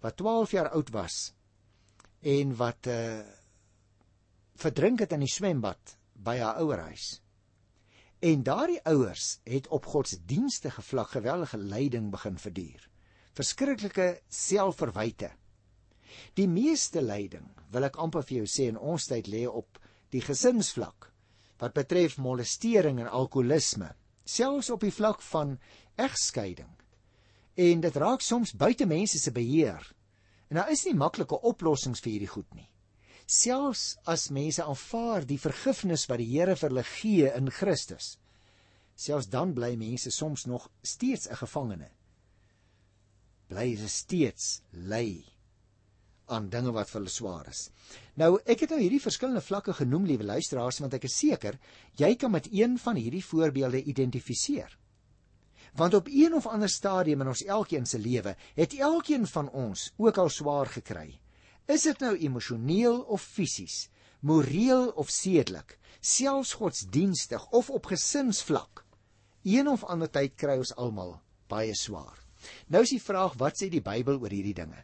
wat 0.00 0.16
12 0.16 0.50
jaar 0.50 0.70
oud 0.70 0.90
was 0.90 1.34
en 2.20 2.56
wat 2.56 2.86
uh 2.86 3.22
verdrink 4.54 5.00
het 5.00 5.12
in 5.12 5.24
die 5.24 5.32
swembad 5.32 5.96
by 6.14 6.36
haar 6.38 6.60
ouerhuis. 6.62 7.20
En 8.22 8.42
daardie 8.42 8.82
ouers 8.86 9.40
het 9.42 9.66
op 9.68 9.86
godsdienstige 9.86 10.82
vlak 10.82 11.10
geweldige 11.16 11.58
lyding 11.58 12.10
begin 12.10 12.38
verduur. 12.38 12.88
Verskriklike 13.34 14.20
selfverwyte. 14.28 15.32
Die 16.34 16.48
meeste 16.48 17.02
lyding, 17.02 17.46
wil 17.72 17.88
ek 17.88 17.98
amper 17.98 18.26
vir 18.26 18.42
jou 18.42 18.48
sê 18.50 18.68
in 18.72 18.78
ons 18.78 19.06
tyd 19.06 19.28
lê 19.28 19.46
op 19.46 19.78
die 20.12 20.24
gesinsvlak 20.24 21.08
wat 21.62 21.76
betref 21.76 22.18
molestering 22.18 22.98
en 22.98 23.06
alkoholisme, 23.06 23.92
selfs 24.26 24.70
op 24.74 24.82
die 24.82 24.90
vlak 24.90 25.22
van 25.22 25.58
egskeiding. 25.96 26.72
En 27.54 27.80
dit 27.84 27.96
raak 27.96 28.20
soms 28.20 28.56
buite 28.58 28.86
mense 28.86 29.18
se 29.18 29.30
beheer. 29.30 29.84
En 30.50 30.58
daar 30.58 30.72
is 30.74 30.84
nie 30.88 30.98
maklike 30.98 31.38
oplossings 31.38 32.02
vir 32.02 32.16
hierdie 32.16 32.32
goed 32.34 32.50
nie 32.56 32.72
selfs 33.32 33.96
as 34.04 34.30
mense 34.30 34.62
aanvaar 34.62 35.24
die 35.26 35.40
vergifnis 35.40 36.04
wat 36.10 36.20
die 36.20 36.28
Here 36.28 36.56
vir 36.56 36.68
hulle 36.68 36.84
gee 36.84 37.30
in 37.32 37.50
Christus. 37.50 38.16
Selfs 38.96 39.30
dan 39.32 39.54
bly 39.56 39.74
mense 39.76 40.10
soms 40.10 40.46
nog 40.46 40.68
steeds 40.82 41.28
'n 41.28 41.36
gevangene. 41.36 41.90
Bly 43.48 43.74
hulle 43.74 43.88
steeds 43.88 44.62
ly 44.72 45.24
aan 46.26 46.48
dinge 46.48 46.72
wat 46.72 46.90
vir 46.90 47.00
hulle 47.00 47.12
swaar 47.12 47.48
is. 47.50 47.70
Nou, 48.14 48.38
ek 48.44 48.64
het 48.64 48.74
nou 48.74 48.80
hierdie 48.80 49.02
verskillende 49.02 49.42
vlakke 49.44 49.74
genoem, 49.76 50.06
liewe 50.06 50.24
luisteraars, 50.24 50.78
want 50.84 50.94
ek 50.94 51.08
is 51.08 51.16
seker 51.18 51.58
jy 51.98 52.14
kan 52.16 52.30
met 52.30 52.48
een 52.52 52.78
van 52.78 52.96
hierdie 52.96 53.24
voorbeelde 53.24 53.82
identifiseer. 53.82 54.78
Want 55.74 55.94
op 55.94 56.08
een 56.08 56.34
of 56.34 56.46
ander 56.46 56.68
stadium 56.68 57.20
in 57.24 57.32
ons 57.32 57.44
elkeen 57.44 57.86
se 57.86 57.98
lewe 57.98 58.36
het 58.54 58.76
elkeen 58.78 59.26
van 59.26 59.48
ons 59.50 59.92
ook 59.96 60.18
al 60.18 60.28
swaar 60.28 60.68
gekry 60.68 61.22
Is 61.70 61.84
dit 61.86 62.00
nou 62.02 62.16
emosioneel 62.18 63.00
of 63.14 63.22
fisies, 63.22 63.88
moreel 64.20 64.88
of 64.98 65.10
sedelik, 65.10 65.78
selfs 66.00 66.56
godsdienstig 66.58 67.44
of 67.50 67.70
op 67.70 67.86
gesinsvlak? 67.86 68.82
Een 69.46 69.68
of 69.68 69.84
ander 69.84 70.10
tyd 70.10 70.34
kry 70.36 70.58
ons 70.58 70.74
almal 70.74 71.20
baie 71.48 71.74
swaar. 71.74 72.18
Nou 72.66 72.82
is 72.82 72.94
die 72.96 73.02
vraag, 73.02 73.36
wat 73.38 73.60
sê 73.60 73.68
die 73.70 73.82
Bybel 73.84 74.18
oor 74.18 74.32
hierdie 74.32 74.56
dinge? 74.58 74.82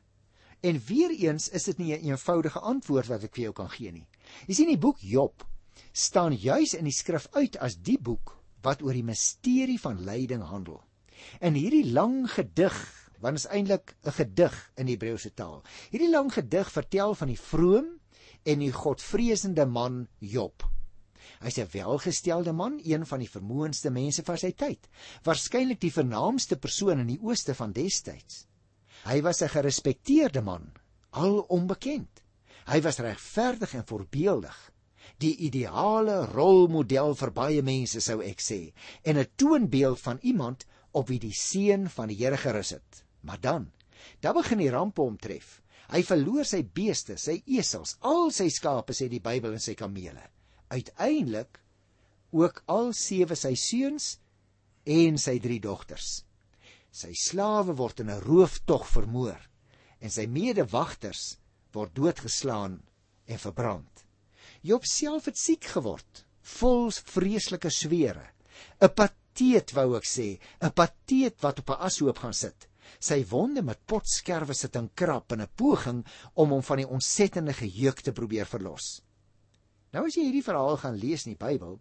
En 0.61 0.81
weer 0.87 1.11
eens 1.11 1.49
is 1.49 1.65
dit 1.65 1.79
nie 1.79 1.93
'n 1.95 2.05
eenvoudige 2.11 2.59
antwoord 2.59 3.07
wat 3.07 3.23
ek 3.23 3.35
vir 3.35 3.43
jou 3.43 3.53
kan 3.53 3.71
gee 3.71 3.93
nie. 3.93 4.07
Jy 4.47 4.55
sien 4.55 4.67
die 4.67 4.79
boek 4.79 4.99
Job 4.99 5.47
staan 5.93 6.35
juis 6.35 6.75
in 6.75 6.85
die 6.85 6.93
skrif 6.93 7.29
uit 7.31 7.57
as 7.57 7.77
die 7.77 7.99
boek 7.99 8.37
wat 8.62 8.83
oor 8.83 8.93
die 8.93 9.05
misterie 9.05 9.81
van 9.81 10.05
lyding 10.05 10.43
handel. 10.43 10.83
In 11.41 11.55
hierdie 11.55 11.93
lang 11.93 12.31
gedig 12.31 12.75
want 13.21 13.37
is 13.37 13.47
eintlik 13.47 13.97
'n 14.05 14.12
gedig 14.12 14.73
in 14.77 14.87
die 14.87 14.97
Hebreëse 14.97 15.35
taal. 15.35 15.62
Hierdie 15.91 16.11
lang 16.11 16.33
gedig 16.33 16.71
vertel 16.73 17.15
van 17.15 17.29
die 17.29 17.41
vroom 17.41 18.00
en 18.43 18.59
die 18.59 18.73
godvreesende 18.73 19.67
man 19.67 20.09
Job. 20.19 20.62
Hy's 21.41 21.59
'n 21.59 21.69
welgestelde 21.73 22.53
man, 22.53 22.81
een 22.85 23.07
van 23.07 23.19
die 23.19 23.31
vermoëndste 23.31 23.91
mense 23.91 24.23
van 24.23 24.38
sy 24.38 24.53
tyd, 24.53 24.88
waarskynlik 25.23 25.81
die 25.81 25.93
vernaamste 25.93 26.57
persoon 26.57 26.99
in 26.99 27.07
die 27.07 27.21
ooste 27.23 27.55
van 27.55 27.73
destyds. 27.73 28.48
Hy 29.05 29.21
was 29.23 29.43
'n 29.43 29.49
gerespekteerde 29.49 30.43
man, 30.43 30.73
al 31.11 31.38
onbekend. 31.49 32.23
Hy 32.67 32.81
was 32.81 32.99
regverdig 32.99 33.75
en 33.75 33.87
voorbeeldig, 33.87 34.73
die 35.17 35.37
ideale 35.37 36.26
rolmodel 36.26 37.14
vir 37.14 37.31
baie 37.31 37.62
mense 37.62 38.00
sou 38.00 38.21
ek 38.23 38.40
sê, 38.40 38.73
en 39.02 39.19
'n 39.19 39.31
toonbeeld 39.37 40.00
van 40.00 40.19
iemand 40.23 40.67
op 40.93 41.09
wie 41.09 41.19
die 41.19 41.33
seën 41.33 41.88
van 41.88 42.09
die 42.09 42.17
Here 42.17 42.37
gerus 42.37 42.71
het. 42.71 43.05
Maar 43.21 43.40
dan, 43.40 43.73
dan 44.21 44.35
begin 44.35 44.59
die 44.59 44.71
rampe 44.71 45.02
omtref. 45.02 45.62
Hy 45.88 46.02
verloor 46.02 46.45
sy 46.45 46.62
beeste, 46.62 47.17
sy 47.17 47.43
esels, 47.47 47.97
al 48.00 48.31
sy 48.31 48.49
skape 48.52 48.93
sê 48.93 49.09
die 49.09 49.23
Bybel 49.25 49.52
en 49.52 49.61
sy 49.61 49.75
kamele. 49.75 50.23
Uiteindelik 50.69 51.61
ook 52.31 52.62
al 52.67 52.93
sewe 52.93 53.37
sy 53.37 53.55
seuns 53.57 54.19
en 54.85 55.17
sy 55.19 55.38
drie 55.40 55.61
dogters. 55.61 56.25
Sy 56.90 57.12
slawe 57.14 57.75
word 57.76 58.00
in 58.00 58.11
'n 58.11 58.21
rooftog 58.21 58.87
vermoor 58.87 59.40
en 60.00 60.11
sy 60.11 60.26
medewagters 60.26 61.38
word 61.73 61.95
doodgeslaan 61.95 62.83
en 63.26 63.38
verbrand. 63.38 64.04
Job 64.62 64.85
self 64.85 65.25
het 65.26 65.38
siek 65.38 65.64
geword, 65.64 66.25
vol 66.42 66.90
vreeslike 66.90 67.71
swere. 67.71 68.33
'n 68.80 68.88
Pateet 68.88 69.73
wou 69.73 69.97
ek 69.97 70.04
sê, 70.04 70.38
'n 70.62 70.71
pateet 70.71 71.42
wat 71.42 71.59
op 71.59 71.71
'n 71.71 71.83
ashoop 71.87 72.18
gaan 72.18 72.35
sit 72.35 72.68
sy 72.97 73.21
wonde 73.30 73.62
met 73.62 73.85
potskerwe 73.90 74.54
sit 74.57 74.76
en 74.78 74.90
krap 74.95 75.33
in 75.33 75.42
'n 75.42 75.54
poging 75.57 76.04
om 76.35 76.50
hom 76.50 76.62
van 76.62 76.78
die 76.78 76.88
ontsettende 76.88 77.52
geheuk 77.52 78.00
te 78.00 78.12
probeer 78.12 78.47
verlos. 78.47 79.02
Nou 79.92 80.07
as 80.07 80.14
jy 80.16 80.25
hierdie 80.25 80.45
verhaal 80.45 80.76
gaan 80.76 80.97
lees 80.97 81.26
in 81.26 81.35
die 81.35 81.45
Bybel, 81.45 81.80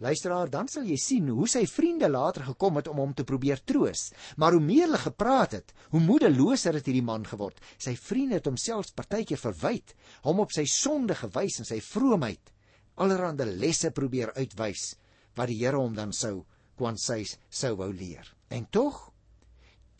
luisteraar, 0.00 0.50
dan 0.50 0.68
sal 0.68 0.86
jy 0.88 0.96
sien 1.00 1.28
hoe 1.28 1.48
sy 1.48 1.66
vriende 1.68 2.08
later 2.08 2.46
gekom 2.48 2.80
het 2.80 2.88
om 2.88 3.02
hom 3.02 3.12
te 3.14 3.26
probeer 3.28 3.60
troos. 3.64 4.08
Maar 4.36 4.56
hoe 4.56 4.64
meer 4.64 4.86
hulle 4.88 5.02
gepraat 5.02 5.58
het, 5.58 5.74
hoe 5.92 6.00
moedeloser 6.00 6.78
het 6.78 6.88
hierdie 6.88 7.04
man 7.04 7.26
geword. 7.28 7.60
Sy 7.78 7.94
vriende 8.00 8.40
het 8.40 8.48
homself 8.48 8.94
partykeer 8.96 9.40
verwyd, 9.40 9.94
hom 10.24 10.40
op 10.40 10.56
sy 10.56 10.64
sonde 10.68 11.18
gewys 11.18 11.60
en 11.60 11.68
sy 11.68 11.80
vroomheid 11.84 12.52
allerhande 13.00 13.46
lesse 13.46 13.90
probeer 13.96 14.32
uitwys 14.36 14.94
wat 15.38 15.48
die 15.50 15.60
Here 15.62 15.78
hom 15.80 15.94
dan 15.96 16.12
sou 16.16 16.42
kwansys 16.78 17.36
sou 17.48 17.74
wou 17.80 17.90
leer. 17.92 18.26
En 18.52 18.66
tog 18.70 19.08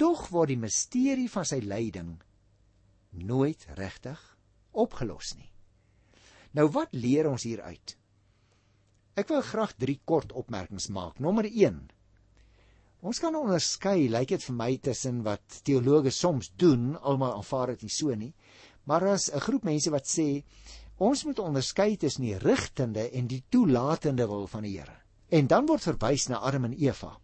tog 0.01 0.27
word 0.33 0.55
die 0.55 0.61
misterie 0.61 1.29
van 1.29 1.45
sy 1.45 1.61
lyding 1.61 2.15
nooit 3.29 3.67
regtig 3.77 4.21
opgelos 4.73 5.35
nie. 5.37 5.51
Nou 6.57 6.71
wat 6.73 6.95
leer 6.97 7.29
ons 7.31 7.45
hier 7.45 7.61
uit? 7.63 7.97
Ek 9.19 9.31
wil 9.31 9.43
graag 9.43 9.73
drie 9.75 9.99
kort 10.07 10.33
opmerkings 10.33 10.89
maak. 10.95 11.19
Nommer 11.19 11.49
1. 11.49 11.81
Ons 13.01 13.19
kan 13.19 13.35
onderskei, 13.35 14.11
lyk 14.13 14.35
dit 14.35 14.45
vir 14.45 14.57
my 14.57 14.71
tussen 14.85 15.23
wat 15.27 15.63
teoloë 15.67 16.13
soms 16.15 16.53
doen, 16.61 16.93
almal 17.01 17.39
aanvaar 17.39 17.73
dit 17.75 17.87
nie 17.87 17.95
so 17.95 18.15
nie, 18.15 18.35
maar 18.85 19.07
as 19.09 19.31
'n 19.33 19.41
groep 19.41 19.65
mense 19.65 19.91
wat 19.91 20.07
sê 20.07 20.45
ons 20.99 21.25
moet 21.25 21.39
onderskei 21.39 21.97
tussen 21.97 22.25
die 22.25 22.39
rigtende 22.39 23.11
en 23.11 23.27
die 23.27 23.43
toelatende 23.49 24.27
wil 24.27 24.47
van 24.47 24.63
die 24.63 24.79
Here. 24.79 24.97
En 25.31 25.47
dan 25.47 25.67
word 25.67 25.83
verwys 25.83 26.29
na 26.29 26.37
Adam 26.37 26.65
en 26.65 26.75
Eva. 26.75 27.19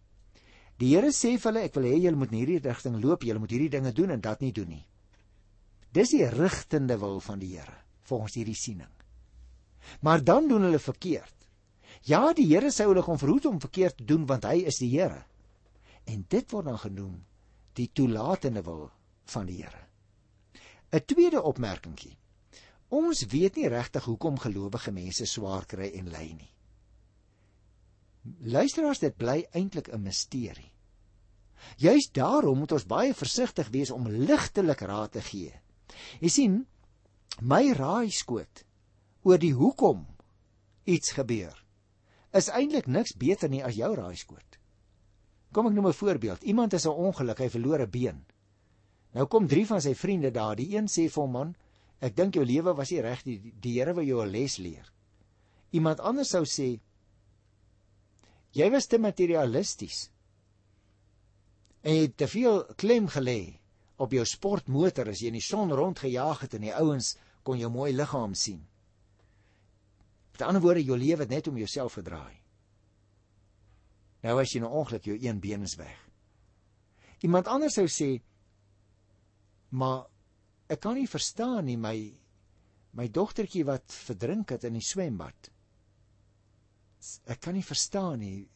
Die 0.77 0.95
Here 0.95 1.11
sê 1.11 1.37
vir 1.37 1.51
hulle, 1.51 1.63
ek 1.63 1.75
wil 1.75 1.83
hê 1.83 2.01
julle 2.01 2.17
moet 2.17 2.31
in 2.31 2.39
hierdie 2.39 2.59
rigting 2.59 3.01
loop, 3.03 3.21
julle 3.21 3.39
moet 3.39 3.51
hierdie 3.51 3.69
dinge 3.69 3.93
doen 3.93 4.11
en 4.11 4.21
dat 4.21 4.41
nie 4.41 4.51
doen 4.51 4.69
nie. 4.69 4.85
Dis 5.93 6.09
die 6.09 6.25
rigtende 6.25 6.97
wil 6.99 7.19
van 7.19 7.39
die 7.39 7.55
Here 7.57 7.83
volgens 8.03 8.33
hierdie 8.33 8.55
siening. 8.55 8.91
Maar 10.01 10.23
dan 10.23 10.47
doen 10.47 10.61
hulle 10.61 10.79
verkeerd. 10.79 11.36
Ja, 12.07 12.31
die 12.31 12.45
Here 12.47 12.69
sê 12.71 12.85
hulle 12.87 13.03
kom 13.03 13.19
verhoed 13.19 13.49
om 13.49 13.59
verkeerd 13.59 13.97
te 13.99 14.05
doen 14.07 14.23
want 14.29 14.45
hy 14.47 14.61
is 14.69 14.79
die 14.79 14.93
Here. 14.93 15.25
En 16.07 16.23
dit 16.31 16.53
word 16.53 16.69
dan 16.69 16.79
genoem 16.79 17.17
die 17.75 17.89
toelatende 17.91 18.63
wil 18.63 18.87
van 19.33 19.49
die 19.49 19.57
Here. 19.59 19.83
'n 20.95 21.03
Tweede 21.03 21.41
opmerkingie. 21.43 22.15
Ons 22.87 23.25
weet 23.27 23.59
nie 23.59 23.67
regtig 23.67 24.07
hoekom 24.07 24.39
gelowige 24.39 24.91
mense 24.95 25.25
swaar 25.27 25.65
kry 25.67 25.91
en 25.99 26.07
ly 26.07 26.31
nie. 26.31 26.53
Luisteraars, 28.55 29.03
dit 29.03 29.17
bly 29.17 29.43
eintlik 29.51 29.91
'n 29.91 30.01
misterie. 30.01 30.71
Juist 31.75 32.13
daarom 32.13 32.57
moet 32.59 32.71
ons 32.71 32.85
baie 32.85 33.13
versigtig 33.13 33.67
wees 33.69 33.91
om 33.91 34.07
ligtelik 34.07 34.79
raad 34.79 35.11
te 35.11 35.21
gee. 35.21 35.53
Jy 36.21 36.29
sien, 36.29 36.67
my 37.41 37.73
raaiskoot 37.73 38.63
oor 39.23 39.37
die 39.37 39.53
hoekom 39.53 40.07
iets 40.85 41.11
gebeur 41.11 41.66
is 42.37 42.49
eintlik 42.49 42.87
niks 42.87 43.15
beter 43.17 43.49
nie 43.49 43.63
as 43.63 43.75
jou 43.75 43.89
raaiskoot. 43.95 44.57
Kom 45.53 45.67
ek 45.67 45.73
noem 45.73 45.87
'n 45.87 45.93
voorbeeld. 45.93 46.43
Iemand 46.43 46.71
het 46.71 46.85
'n 46.85 46.89
ongeluk, 46.89 47.39
hy 47.39 47.49
verloor 47.49 47.81
'n 47.81 47.89
been. 47.89 48.25
Nou 49.13 49.25
kom 49.25 49.47
drie 49.47 49.65
van 49.65 49.81
sy 49.81 49.93
vriende 49.95 50.31
daar. 50.31 50.55
Die 50.55 50.75
een 50.75 50.87
sê 50.87 51.09
vir 51.09 51.21
hom: 51.23 51.31
"Man, 51.31 51.55
ek 51.99 52.15
dink 52.15 52.35
jou 52.35 52.45
lewe 52.45 52.75
was 52.75 52.91
nie 52.91 53.01
reg 53.01 53.25
nie. 53.25 53.53
Die 53.61 53.79
Here 53.79 53.93
wil 53.93 54.03
jou 54.03 54.21
'n 54.23 54.31
les 54.31 54.57
leer." 54.57 54.91
Iemand 55.71 55.99
anders 55.99 56.29
sou 56.29 56.43
sê 56.45 56.79
jy 58.51 58.69
was 58.71 58.87
te 58.87 58.97
materialisties. 58.97 60.09
En 61.81 61.93
jy 61.93 62.01
het 62.01 62.17
te 62.17 62.27
veel 62.27 62.63
klem 62.75 63.07
gelê 63.07 63.59
op 63.97 64.11
jou 64.11 64.25
sportmotor 64.25 65.09
as 65.09 65.19
jy 65.19 65.27
in 65.27 65.33
die 65.33 65.41
son 65.41 65.71
rondgejaag 65.71 66.39
het 66.39 66.53
en 66.53 66.61
die 66.61 66.73
ouens 66.73 67.17
kon 67.43 67.59
jou 67.59 67.69
mooi 67.69 67.93
liggaam 67.93 68.33
sien. 68.35 68.65
Met 70.37 70.45
ander 70.45 70.61
woorde, 70.61 70.83
jou 70.85 70.97
lewe 70.97 71.25
het 71.25 71.31
net 71.33 71.47
om 71.49 71.55
jouself 71.57 71.95
gedraai. 71.97 72.35
Nou 74.21 74.35
as 74.37 74.51
jy 74.53 74.59
'n 74.61 74.69
ongeluk, 74.69 75.03
jou 75.03 75.17
een 75.17 75.39
been 75.39 75.63
is 75.63 75.75
weg. 75.75 75.97
Iemand 77.25 77.47
anders 77.47 77.73
sou 77.73 77.87
sê, 77.87 78.21
maar 79.69 80.05
ek 80.69 80.79
kan 80.79 80.93
nie 80.93 81.07
verstaan 81.07 81.65
nie 81.65 81.77
my 81.77 82.13
my 82.91 83.07
dogtertjie 83.07 83.65
wat 83.65 83.91
verdrink 83.91 84.49
het 84.49 84.63
in 84.63 84.73
die 84.73 84.85
swembad. 84.85 85.49
Ek 87.25 87.39
kan 87.41 87.53
nie 87.53 87.65
verstaan 87.65 88.19
nie. 88.19 88.49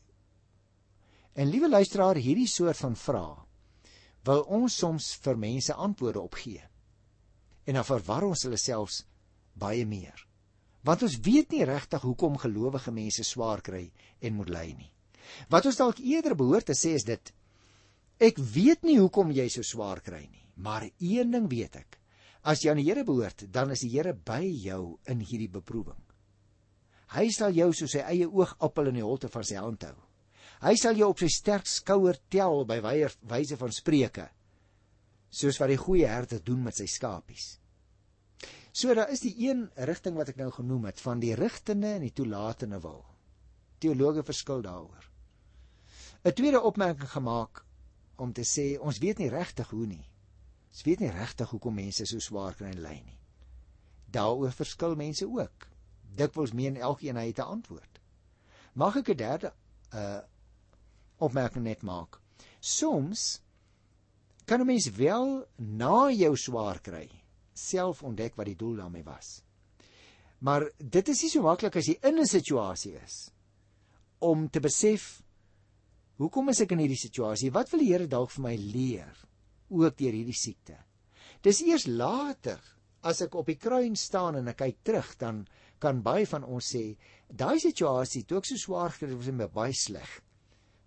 En 1.33 1.49
liewe 1.49 1.69
luisteraar, 1.69 2.15
hierdie 2.15 2.47
soort 2.47 2.77
van 2.77 2.95
vrae 2.95 3.45
wil 4.23 4.43
ons 4.43 4.77
soms 4.77 5.15
vir 5.15 5.37
mense 5.37 5.73
antwoorde 5.73 6.21
op 6.21 6.33
gee. 6.33 6.61
En 7.65 7.73
dan 7.73 7.85
verwar 7.85 8.23
ons 8.23 8.43
hulle 8.43 8.57
selfs 8.57 9.05
baie 9.53 9.85
meer. 9.85 10.30
Want 10.87 11.03
ons 11.05 11.19
weet 11.21 11.53
nie 11.53 11.65
regtig 11.67 12.01
hoekom 12.01 12.39
gelowige 12.41 12.91
mense 12.91 13.23
swaar 13.23 13.61
kry 13.61 13.85
en 14.21 14.37
moet 14.37 14.49
ly 14.49 14.67
nie. 14.73 14.91
Wat 15.49 15.67
ons 15.69 15.77
dalk 15.77 16.01
eerder 16.01 16.35
behoort 16.35 16.71
te 16.71 16.75
sê 16.77 16.95
is 16.97 17.05
dit: 17.05 17.33
Ek 18.21 18.37
weet 18.37 18.83
nie 18.85 18.97
hoekom 18.99 19.31
jy 19.33 19.47
so 19.49 19.65
swaar 19.65 20.01
kry 20.01 20.23
nie, 20.25 20.45
maar 20.55 20.87
een 20.99 21.31
ding 21.33 21.47
weet 21.49 21.77
ek. 21.79 21.99
As 22.41 22.63
jy 22.63 22.71
aan 22.71 22.81
die 22.81 22.87
Here 22.87 23.03
behoort, 23.05 23.45
dan 23.53 23.71
is 23.71 23.83
die 23.85 23.91
Here 23.93 24.13
by 24.13 24.41
jou 24.41 24.97
in 25.09 25.21
hierdie 25.21 25.51
beproewing. 25.51 26.01
Hy 27.13 27.27
sal 27.29 27.53
jou 27.53 27.69
soos 27.75 27.93
sy 27.93 28.01
eie 28.07 28.25
oogappel 28.25 28.89
in 28.89 28.97
die 29.01 29.05
holte 29.05 29.29
van 29.29 29.45
sy 29.45 29.59
hand 29.59 29.83
hou. 29.85 29.97
Hy 30.61 30.75
sal 30.77 30.97
jou 30.97 31.09
op 31.11 31.21
sy 31.21 31.29
sterk 31.33 31.67
skouer 31.69 32.17
tel 32.29 32.63
by 32.69 32.79
wyse 32.81 33.57
van 33.57 33.73
spreuke, 33.73 34.27
soos 35.29 35.57
wat 35.61 35.73
die 35.73 35.81
goeie 35.81 36.09
herder 36.09 36.41
doen 36.45 36.61
met 36.63 36.77
sy 36.77 36.87
skapies. 36.89 37.57
So 38.71 38.93
daar 38.93 39.09
is 39.11 39.19
die 39.19 39.35
een 39.49 39.69
rigting 39.75 40.15
wat 40.15 40.31
ek 40.31 40.37
nou 40.39 40.51
genoem 40.51 40.85
het 40.87 41.01
van 41.03 41.19
die 41.19 41.33
rigtende 41.35 41.87
en 41.97 42.05
die 42.05 42.13
toelatende 42.15 42.79
wil. 42.79 43.03
Teologe 43.83 44.23
verskil 44.23 44.61
daaroor. 44.61 45.09
'n 46.23 46.33
Tweede 46.33 46.61
opmerking 46.61 47.09
gemaak 47.09 47.65
om 48.15 48.33
te 48.33 48.45
sê 48.45 48.79
ons 48.79 48.97
weet 48.97 49.17
nie 49.17 49.29
regtig 49.29 49.69
hoe 49.69 49.85
nie. 49.85 50.07
Ons 50.71 50.83
weet 50.83 50.99
nie 50.99 51.11
regtig 51.11 51.49
hoekom 51.49 51.73
mense 51.75 52.05
so 52.05 52.19
swaar 52.19 52.55
kry 52.55 52.69
en 52.71 52.81
ly 52.81 53.01
nie. 53.05 53.19
Daaroor 54.05 54.51
verskil 54.51 54.95
mense 54.95 55.27
ook. 55.27 55.67
Dikwels 56.15 56.53
meen 56.53 56.77
elkeen 56.77 57.15
hy 57.15 57.27
het 57.27 57.39
'n 57.39 57.51
antwoord. 57.57 57.99
Mag 58.73 58.95
ek 58.95 59.09
'n 59.09 59.17
derde 59.17 59.53
uh 59.93 60.21
opmerking 61.17 61.63
net 61.63 61.81
maak? 61.81 62.19
Soms 62.59 63.41
kan 64.45 64.61
'n 64.61 64.65
mens 64.65 64.89
wel 64.89 65.45
na 65.57 66.09
jou 66.11 66.37
swaar 66.37 66.79
kry 66.81 67.20
self 67.61 68.03
ontdek 68.03 68.35
wat 68.35 68.49
die 68.49 68.57
doel 68.57 68.81
daarmee 68.81 69.05
was. 69.05 69.41
Maar 70.41 70.65
dit 70.77 71.09
is 71.09 71.21
nie 71.23 71.29
so 71.29 71.45
maklik 71.45 71.75
as 71.77 71.87
jy 71.87 71.97
in 72.01 72.19
'n 72.19 72.25
situasie 72.25 72.95
is 73.03 73.31
om 74.19 74.49
te 74.49 74.59
besef 74.59 75.21
hoekom 76.17 76.49
is 76.49 76.61
ek 76.61 76.71
in 76.71 76.79
hierdie 76.79 76.97
situasie? 76.97 77.51
Wat 77.51 77.69
wil 77.69 77.79
die 77.79 77.93
Here 77.93 78.07
dalk 78.07 78.29
vir 78.31 78.43
my 78.43 78.55
leer? 78.55 79.17
ook 79.71 79.97
deur 79.97 80.15
hierdie 80.15 80.37
siekte. 80.37 80.75
Dis 81.45 81.61
eers 81.65 81.87
later 81.87 82.59
as 83.07 83.23
ek 83.23 83.35
op 83.39 83.47
die 83.49 83.57
kruin 83.59 83.95
staan 83.97 84.37
en 84.41 84.51
ek 84.51 84.59
kyk 84.61 84.83
terug 84.85 85.13
dan 85.21 85.45
kan 85.81 86.03
baie 86.05 86.27
van 86.29 86.45
ons 86.45 86.73
sê 86.75 86.83
daai 87.25 87.57
situasie 87.63 88.25
toe 88.27 88.41
ek 88.41 88.49
so 88.51 88.59
swaar 88.61 88.93
gekry 88.93 89.09
het 89.13 89.21
was 89.21 89.31
my 89.33 89.47
baie 89.49 89.73
sleg. 89.77 90.11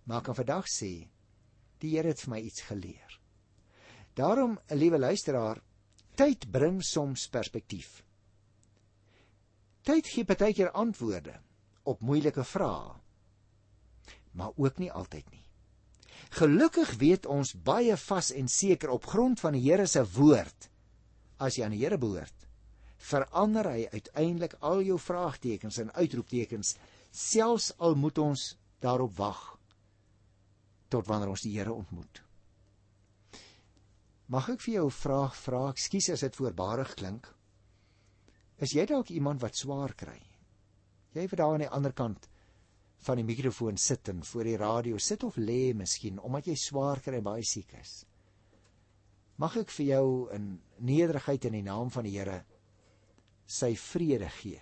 Maar 0.05 0.23
kan 0.23 0.37
vandag 0.37 0.69
sê 0.71 0.93
die 1.81 1.95
Here 1.97 2.13
het 2.13 2.21
vir 2.23 2.31
my 2.31 2.39
iets 2.39 2.63
geleer. 2.69 3.17
Daarom, 4.15 4.55
liewe 4.71 4.97
luisteraar, 4.97 5.59
tyd 6.15 6.47
bring 6.51 6.81
soms 6.83 7.27
perspektief. 7.31 8.01
Tyd 9.85 10.07
gee 10.09 10.25
baie 10.25 10.53
keer 10.53 10.71
antwoorde 10.73 11.35
op 11.85 12.01
moeilike 12.01 12.43
vrae. 12.43 12.95
Maar 14.35 14.55
ook 14.57 14.79
nie 14.81 14.91
altyd 14.91 15.29
nie. 15.31 15.43
Gelukkig 16.35 16.95
weet 16.99 17.27
ons 17.29 17.53
baie 17.53 17.95
vas 17.97 18.31
en 18.33 18.49
seker 18.51 18.89
op 18.89 19.05
grond 19.05 19.39
van 19.39 19.55
die 19.55 19.63
Here 19.67 19.85
se 19.87 20.03
woord 20.15 20.69
as 21.37 21.57
jy 21.57 21.65
aan 21.67 21.75
die 21.75 21.83
Here 21.83 21.99
behoort, 21.99 22.47
verander 22.97 23.69
hy 23.69 23.85
uiteindelik 23.91 24.55
al 24.59 24.81
jou 24.87 24.97
vraagtekens 24.99 25.77
en 25.83 25.93
uitroeptekens 25.93 26.75
selfs 27.11 27.71
al 27.77 27.95
moet 27.99 28.17
ons 28.17 28.53
daarop 28.83 29.13
wag 29.19 29.41
tot 30.89 31.07
wanneer 31.07 31.33
ons 31.35 31.43
die 31.45 31.53
Here 31.57 31.73
ontmoet. 31.73 32.24
Mag 34.27 34.47
ek 34.49 34.61
vir 34.65 34.73
jou 34.73 34.85
'n 34.87 34.97
vraag 34.97 35.35
vra? 35.37 35.69
Ekskuus 35.69 36.09
as 36.09 36.21
dit 36.21 36.35
voorbarig 36.35 36.95
klink. 36.95 37.27
Is 38.57 38.73
jy 38.73 38.85
dalk 38.85 39.09
iemand 39.09 39.41
wat 39.41 39.55
swaar 39.55 39.93
kry? 39.93 40.19
Jy 41.13 41.27
wat 41.27 41.37
daar 41.37 41.53
aan 41.53 41.59
die 41.59 41.69
ander 41.69 41.93
kant 41.93 42.27
van 42.97 43.17
die 43.17 43.23
mikrofoon 43.23 43.77
sit 43.77 44.09
en 44.09 44.23
voor 44.23 44.43
die 44.43 44.57
radio 44.57 44.97
sit 44.97 45.23
of 45.23 45.37
lê 45.37 45.73
miskien 45.73 46.19
omdat 46.19 46.47
jy 46.47 46.55
swaar 46.55 47.01
kry 47.01 47.17
en 47.17 47.23
baie 47.23 47.43
siek 47.43 47.73
is. 47.73 48.05
Mag 49.37 49.57
ek 49.57 49.69
vir 49.69 49.85
jou 49.85 50.33
in 50.33 50.59
nederigheid 50.79 51.45
in 51.45 51.53
die 51.53 51.61
naam 51.61 51.91
van 51.91 52.03
die 52.03 52.17
Here 52.17 52.45
sy 53.45 53.75
vrede 53.75 54.29
gee. 54.29 54.61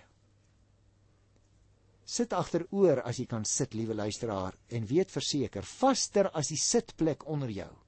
Sit 2.03 2.33
agteroor 2.33 3.01
as 3.05 3.17
jy 3.17 3.25
kan 3.25 3.45
sit, 3.45 3.73
liewe 3.73 3.93
luisteraar, 3.93 4.57
en 4.69 4.85
weet 4.85 5.09
verseker, 5.09 5.63
vaster 5.63 6.29
as 6.33 6.47
die 6.47 6.57
sitplek 6.59 7.25
onder 7.29 7.49
jou 7.49 7.82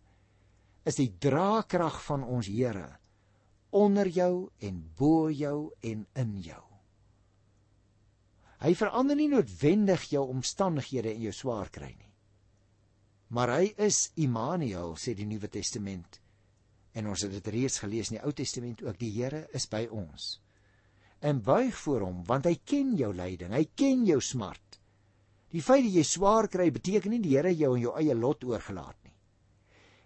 is 0.86 1.00
die 1.00 1.10
draagkrag 1.20 1.98
van 2.06 2.24
ons 2.24 2.48
Here 2.48 2.88
onder 3.76 4.08
jou 4.08 4.50
en 4.64 4.78
bo 4.96 5.28
jou 5.32 5.74
en 5.84 6.06
in 6.16 6.36
jou. 6.40 6.62
Hy 8.64 8.72
verander 8.80 9.18
nie 9.20 9.28
noodwendig 9.28 10.06
jou 10.14 10.24
omstandighede 10.32 11.12
en 11.12 11.26
jou 11.26 11.34
swaar 11.36 11.68
kry 11.76 11.90
nie. 11.92 12.14
Maar 13.36 13.52
hy 13.58 13.74
is 13.84 14.14
Immanuel, 14.22 14.96
sê 14.96 15.12
die 15.18 15.28
Nuwe 15.28 15.50
Testament. 15.52 16.22
En 16.96 17.10
ons 17.12 17.26
het 17.26 17.34
dit 17.36 17.52
reeds 17.52 17.82
gelees 17.84 18.14
in 18.14 18.20
die 18.20 18.24
Ou 18.24 18.32
Testament 18.32 18.86
ook, 18.86 18.96
die 19.02 19.12
Here 19.12 19.44
is 19.52 19.68
by 19.68 19.84
ons. 19.92 20.38
En 21.20 21.44
buig 21.44 21.76
voor 21.84 22.06
hom, 22.08 22.24
want 22.24 22.48
hy 22.48 22.56
ken 22.64 22.94
jou 22.96 23.12
lyding, 23.12 23.52
hy 23.52 23.66
ken 23.76 24.06
jou 24.08 24.22
smart. 24.24 24.80
Die 25.52 25.64
feit 25.64 25.84
dat 25.84 25.98
jy 25.98 26.06
swaar 26.08 26.48
kry 26.52 26.70
beteken 26.72 27.12
nie 27.12 27.24
die 27.26 27.36
Here 27.36 27.52
jou 27.52 27.74
in 27.76 27.90
jou 27.90 27.98
eie 28.00 28.16
lot 28.16 28.48
oorgelaat. 28.48 29.05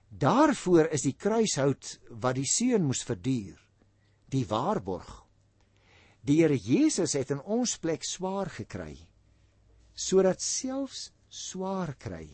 Daarvoor 0.09 0.89
is 0.91 1.05
die 1.05 1.13
kruishout 1.13 1.99
wat 2.09 2.35
die 2.35 2.47
seun 2.49 2.85
moes 2.85 3.03
verduur, 3.05 3.57
die 4.29 4.45
waarborg 4.45 5.29
Die 6.29 6.41
Here 6.41 6.57
Jesus 6.57 7.15
het 7.15 7.31
in 7.31 7.39
ons 7.41 7.77
plek 7.81 8.03
swaar 8.07 8.51
gekry 8.51 8.97
sodat 9.99 10.43
selfs 10.43 11.09
swaar 11.27 11.93
kry 11.99 12.27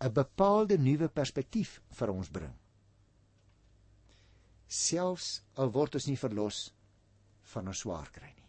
'n 0.00 0.12
bepaalde 0.14 0.78
nuwe 0.78 1.08
perspektief 1.08 1.80
vir 1.98 2.10
ons 2.10 2.30
bring. 2.30 2.54
Selfs 4.68 5.42
al 5.56 5.72
word 5.74 5.98
ons 5.98 6.06
nie 6.06 6.16
verlos 6.16 6.60
van 7.52 7.68
ons 7.68 7.82
swaar 7.84 8.08
kry 8.14 8.30
nie. 8.30 8.48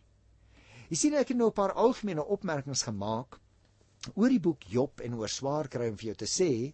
Jy 0.90 0.98
sien 0.98 1.14
ek 1.14 1.34
het 1.34 1.38
nou 1.38 1.50
'n 1.50 1.60
paar 1.60 1.74
algemene 1.74 2.24
opmerkings 2.24 2.84
gemaak 2.84 3.40
oor 4.16 4.30
die 4.30 4.40
boek 4.40 4.64
Job 4.70 5.02
en 5.02 5.14
oor 5.14 5.30
swaar 5.30 5.68
kry 5.68 5.90
om 5.90 5.98
vir 5.98 6.14
jou 6.14 6.16
te 6.16 6.30
sê 6.30 6.74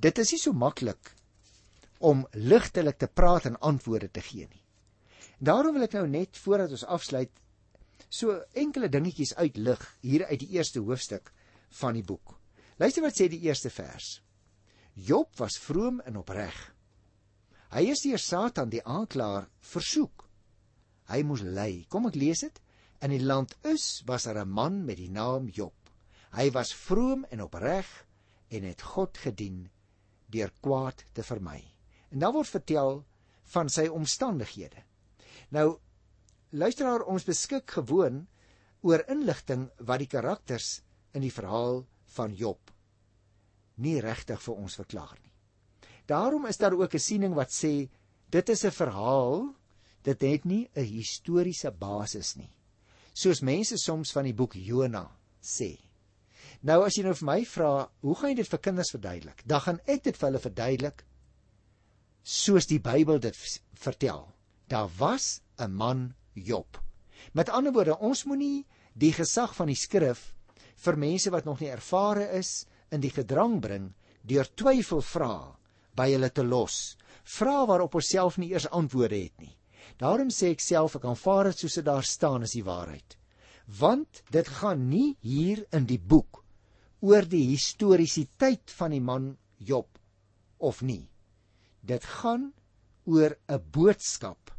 dit 0.00 0.18
is 0.18 0.32
nie 0.32 0.40
so 0.40 0.56
maklik 0.56 1.12
om 2.00 2.24
ligtelik 2.32 2.98
te 2.98 3.08
praat 3.08 3.46
en 3.50 3.60
antwoorde 3.60 4.08
te 4.08 4.22
gee 4.24 4.48
nie. 4.48 4.64
Daarom 5.38 5.76
wil 5.76 5.84
ek 5.84 5.96
nou 5.96 6.06
net 6.08 6.38
voordat 6.40 6.72
ons 6.72 6.86
afsluit 6.88 7.32
so 8.08 8.38
enkele 8.56 8.88
dingetjies 8.88 9.34
uitlig 9.36 9.82
hier 10.00 10.24
uit 10.30 10.40
die 10.42 10.56
eerste 10.56 10.80
hoofstuk 10.84 11.30
van 11.80 11.96
die 11.96 12.04
boek. 12.04 12.36
Luister 12.80 13.04
wat 13.04 13.16
sê 13.16 13.28
die 13.28 13.42
eerste 13.44 13.70
vers. 13.70 14.20
Job 14.96 15.36
was 15.38 15.58
vroom 15.60 16.00
en 16.08 16.16
opreg. 16.20 16.56
Hy 17.70 17.84
is 17.92 18.02
deur 18.02 18.18
Satan 18.18 18.72
die 18.72 18.82
aanklaer 18.82 19.46
versoek. 19.72 20.24
Hy 21.12 21.22
moes 21.26 21.44
ly. 21.44 21.84
Kom 21.92 22.08
ek 22.08 22.18
lees 22.18 22.42
dit. 22.46 22.56
In 23.04 23.12
die 23.14 23.22
land 23.22 23.54
Us 23.68 24.02
was 24.08 24.26
daar 24.26 24.42
'n 24.44 24.48
man 24.48 24.84
met 24.84 24.96
die 24.96 25.10
naam 25.10 25.48
Job. 25.48 25.74
Hy 26.32 26.50
was 26.50 26.74
vroom 26.74 27.24
en 27.30 27.42
opreg 27.42 27.86
en 28.50 28.62
het 28.64 28.82
God 28.82 29.18
gedien 29.18 29.70
deur 30.30 30.52
kwaad 30.60 31.04
te 31.12 31.22
vermy. 31.22 31.60
En 32.10 32.18
dan 32.18 32.34
word 32.34 32.48
vertel 32.48 33.04
van 33.54 33.68
sy 33.68 33.86
omstandighede. 33.88 34.82
Nou 35.50 35.78
luisteraar 36.50 37.02
ons 37.06 37.26
beskik 37.26 37.70
gewoon 37.70 38.26
oor 38.82 39.04
inligting 39.08 39.68
wat 39.78 39.98
die 40.02 40.10
karakters 40.10 40.80
in 41.14 41.22
die 41.22 41.34
verhaal 41.34 41.84
van 42.16 42.34
Job 42.34 42.70
nie 43.80 44.00
regtig 44.04 44.40
vir 44.44 44.58
ons 44.60 44.76
verklaar 44.76 45.16
nie. 45.22 45.32
Daarom 46.06 46.46
is 46.46 46.58
daar 46.58 46.74
ook 46.74 46.94
'n 46.94 46.98
siening 46.98 47.34
wat 47.34 47.50
sê 47.50 47.88
dit 48.30 48.48
is 48.48 48.64
'n 48.64 48.70
verhaal, 48.70 49.54
dit 50.02 50.20
het 50.20 50.44
nie 50.44 50.68
'n 50.74 50.84
historiese 50.84 51.70
basis 51.70 52.36
nie. 52.36 52.50
soos 53.12 53.42
mense 53.42 53.76
soms 53.76 54.12
van 54.12 54.24
die 54.24 54.34
boek 54.34 54.54
Jona 54.54 55.10
sê. 55.42 55.76
Nou 56.60 56.82
as 56.84 56.96
jy 56.98 57.06
nou 57.06 57.14
vir 57.16 57.26
my 57.28 57.38
vra, 57.48 57.70
hoe 58.04 58.14
gaan 58.20 58.34
jy 58.34 58.42
dit 58.42 58.50
vir 58.52 58.60
kinders 58.60 58.90
verduidelik? 58.92 59.38
Dan 59.48 59.62
gaan 59.64 59.78
ek 59.88 60.02
dit 60.04 60.16
vir 60.16 60.28
hulle 60.28 60.42
verduidelik 60.44 61.04
soos 62.20 62.68
die 62.68 62.80
Bybel 62.84 63.20
dit 63.24 63.36
vertel. 63.80 64.26
Daar 64.68 64.90
was 64.98 65.40
'n 65.58 65.72
man 65.72 66.14
Job. 66.34 66.76
Met 67.32 67.48
ander 67.48 67.72
woorde, 67.72 67.98
ons 67.98 68.24
moenie 68.24 68.66
die 68.94 69.12
gesag 69.12 69.54
van 69.56 69.66
die 69.66 69.76
skrif 69.76 70.34
vir 70.76 70.96
mense 70.96 71.30
wat 71.30 71.44
nog 71.44 71.60
nie 71.60 71.70
ervare 71.70 72.28
is 72.38 72.66
in 72.90 73.00
die 73.00 73.10
gedrang 73.10 73.60
bring 73.60 73.94
deur 74.22 74.48
twyfel 74.54 75.02
vra 75.02 75.56
by 75.96 76.10
hulle 76.12 76.30
te 76.30 76.44
los. 76.44 76.96
Vra 77.24 77.66
waarop 77.66 77.94
ons 77.94 78.08
self 78.08 78.38
nie 78.38 78.50
eers 78.52 78.68
antwoorde 78.68 79.16
het 79.16 79.40
nie. 79.40 79.56
Daarom 79.98 80.28
sê 80.28 80.50
ek 80.50 80.60
self 80.60 80.96
ek 80.96 81.04
aanvaar 81.04 81.44
dit 81.44 81.58
soos 81.58 81.74
dit 81.74 81.84
daar 81.84 82.04
staan 82.04 82.42
as 82.42 82.52
die 82.52 82.64
waarheid. 82.64 83.16
Want 83.80 84.22
dit 84.30 84.48
gaan 84.48 84.88
nie 84.88 85.16
hier 85.20 85.64
in 85.72 85.86
die 85.86 85.98
boek 85.98 86.44
oor 87.00 87.26
die 87.28 87.46
historiesiteit 87.52 88.70
van 88.76 88.90
die 88.90 89.00
man 89.00 89.36
Job 89.58 89.98
of 90.58 90.82
nie. 90.82 91.08
Dit 91.80 92.04
gaan 92.04 92.52
oor 93.04 93.36
'n 93.48 93.62
boodskap 93.72 94.52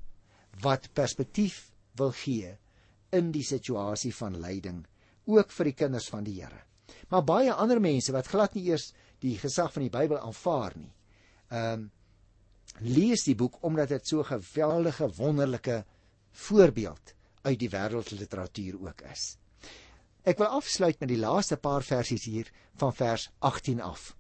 wat 0.62 0.94
perspektief 0.94 1.72
wil 1.98 2.12
gee 2.12 2.58
in 3.12 3.32
die 3.32 3.44
situasie 3.44 4.14
van 4.16 4.40
lyding 4.42 4.86
ook 5.26 5.52
vir 5.52 5.66
die 5.66 5.78
kinders 5.78 6.10
van 6.10 6.24
die 6.24 6.42
Here. 6.42 6.64
Maar 7.10 7.24
baie 7.24 7.54
ander 7.54 7.80
mense 7.80 8.12
wat 8.12 8.28
glad 8.28 8.56
nie 8.56 8.70
eers 8.70 8.94
die 9.20 9.38
gesag 9.38 9.74
van 9.74 9.84
die 9.84 9.94
Bybel 9.94 10.20
aanvaar 10.20 10.78
nie. 10.78 10.94
Ehm 11.50 11.74
um, 11.74 11.92
lees 12.80 13.26
die 13.28 13.36
boek 13.36 13.58
omdat 13.68 13.90
dit 13.90 14.08
so 14.08 14.22
'n 14.22 14.26
geweldige 14.26 15.08
wonderlike 15.18 15.84
voorbeeld 16.32 17.14
uit 17.42 17.60
die 17.60 17.70
wêreldliteratuur 17.70 18.80
ook 18.82 19.02
is. 19.02 19.38
Ek 20.22 20.38
wil 20.38 20.52
afsluit 20.54 21.00
met 21.02 21.10
die 21.10 21.18
laaste 21.18 21.58
paar 21.58 21.82
versies 21.82 22.28
hier 22.30 22.50
van 22.78 22.94
vers 22.94 23.32
18 23.40 23.80
af. 23.82 24.12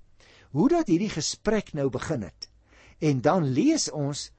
Hoe 0.49 0.69
dat 0.69 0.87
hierdie 0.89 1.11
gesprek 1.13 1.73
nou 1.77 1.91
begin 1.93 2.23
het. 2.25 2.47
En 2.99 3.21
dan 3.21 3.45
lees 3.45 3.85
ons 3.91 4.31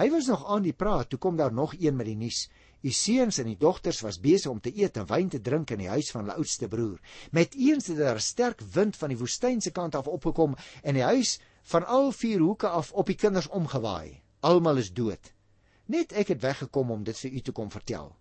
hy 0.00 0.06
was 0.08 0.30
nog 0.32 0.46
aan 0.48 0.64
die 0.64 0.72
praat, 0.72 1.10
toe 1.10 1.18
kom 1.20 1.36
daar 1.36 1.52
nog 1.52 1.74
een 1.76 1.96
met 1.96 2.06
die 2.08 2.16
nuus. 2.16 2.46
U 2.80 2.90
seuns 2.96 3.38
en 3.42 3.50
die 3.50 3.58
dogters 3.60 4.00
was 4.00 4.20
besig 4.20 4.48
om 4.50 4.60
te 4.60 4.72
eet 4.72 4.96
en 4.96 5.08
wyn 5.10 5.28
te 5.28 5.40
drink 5.44 5.74
in 5.74 5.82
die 5.82 5.90
huis 5.92 6.08
van 6.14 6.22
hulle 6.22 6.38
oudste 6.40 6.68
broer. 6.72 6.96
Met 7.30 7.54
eens 7.54 7.90
het 7.92 8.00
daar 8.00 8.16
'n 8.16 8.24
sterk 8.24 8.60
wind 8.72 8.96
van 8.96 9.12
die 9.12 9.18
woestynse 9.18 9.70
kant 9.70 9.94
af 9.94 10.08
opgekom 10.08 10.56
en 10.82 10.94
die 10.94 11.04
huis 11.04 11.40
van 11.62 11.86
al 11.86 12.12
vier 12.12 12.40
hoeke 12.40 12.68
af 12.68 12.92
op 12.92 13.06
die 13.06 13.20
kinders 13.20 13.48
omgewaai. 13.48 14.22
Almal 14.40 14.76
is 14.76 14.92
dood. 14.92 15.32
Net 15.86 16.12
ek 16.12 16.28
het 16.28 16.40
weggekom 16.40 16.90
om 16.90 17.04
dit 17.04 17.18
vir 17.18 17.30
u 17.30 17.40
te 17.40 17.52
kom 17.52 17.70
vertel. 17.70 18.16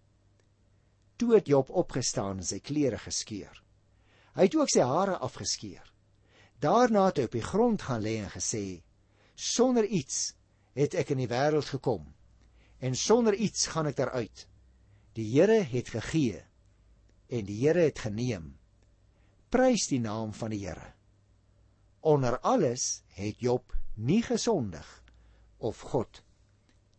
Toe 1.20 1.34
het 1.36 1.50
Job 1.52 1.70
opgestaan 1.70 2.40
en 2.40 2.48
sy 2.48 2.62
klere 2.64 2.98
geskeur. 3.02 3.58
Hy 4.38 4.46
het 4.48 4.56
ook 4.56 4.72
sy 4.72 4.86
hare 4.88 5.18
afgeskeur. 5.20 5.84
Daarna 6.64 7.10
het 7.10 7.20
hy 7.20 7.26
op 7.28 7.36
die 7.36 7.44
grond 7.44 7.84
gaan 7.84 8.04
lê 8.06 8.16
en 8.24 8.32
gesê: 8.32 8.82
"Sonder 9.36 9.84
iets 9.86 10.34
het 10.80 10.96
ek 10.96 11.12
in 11.12 11.24
die 11.24 11.28
wêreld 11.28 11.68
gekom 11.68 12.14
en 12.80 12.96
sonder 12.96 13.36
iets 13.36 13.68
gaan 13.68 13.88
ek 13.92 13.98
daaruit. 13.98 14.46
Die 15.14 15.28
Here 15.34 15.60
het 15.64 15.92
gegee 15.92 16.40
en 17.28 17.46
die 17.46 17.60
Here 17.66 17.84
het 17.84 18.00
geneem. 18.00 18.56
Prys 19.50 19.90
die 19.92 20.00
naam 20.00 20.32
van 20.34 20.56
die 20.56 20.64
Here." 20.64 20.94
Onder 22.00 22.40
alles 22.40 23.04
het 23.20 23.40
Job 23.44 23.76
nie 23.96 24.22
gesondig 24.24 24.88
of 25.58 25.82
God 25.82 26.24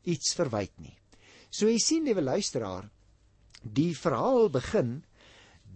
iets 0.05 0.35
verwyd 0.37 0.73
nie. 0.81 0.97
So 1.51 1.69
jy 1.69 1.79
sien, 1.79 2.05
liewe 2.05 2.23
luisteraar, 2.23 2.91
die 3.63 3.95
verhaal 3.97 4.49
begin 4.51 5.03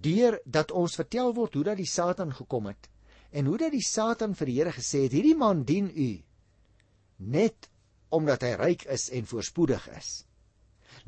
deur 0.04 0.38
dat 0.44 0.72
ons 0.72 0.96
vertel 0.96 1.34
word 1.34 1.54
hoe 1.54 1.64
dat 1.64 1.80
die 1.80 1.88
Satan 1.88 2.32
gekom 2.34 2.66
het 2.66 2.88
en 3.34 3.46
hoe 3.46 3.58
dat 3.58 3.72
die 3.74 3.84
Satan 3.84 4.34
vir 4.34 4.46
die 4.46 4.58
Here 4.60 4.72
gesê 4.72 5.04
het 5.06 5.12
hierdie 5.16 5.36
man 5.36 5.64
dien 5.64 5.90
u 5.90 6.10
net 7.18 7.68
omdat 8.14 8.44
hy 8.46 8.52
ryk 8.58 8.84
is 8.94 9.08
en 9.10 9.26
voorspoedig 9.26 9.88
is. 9.96 10.24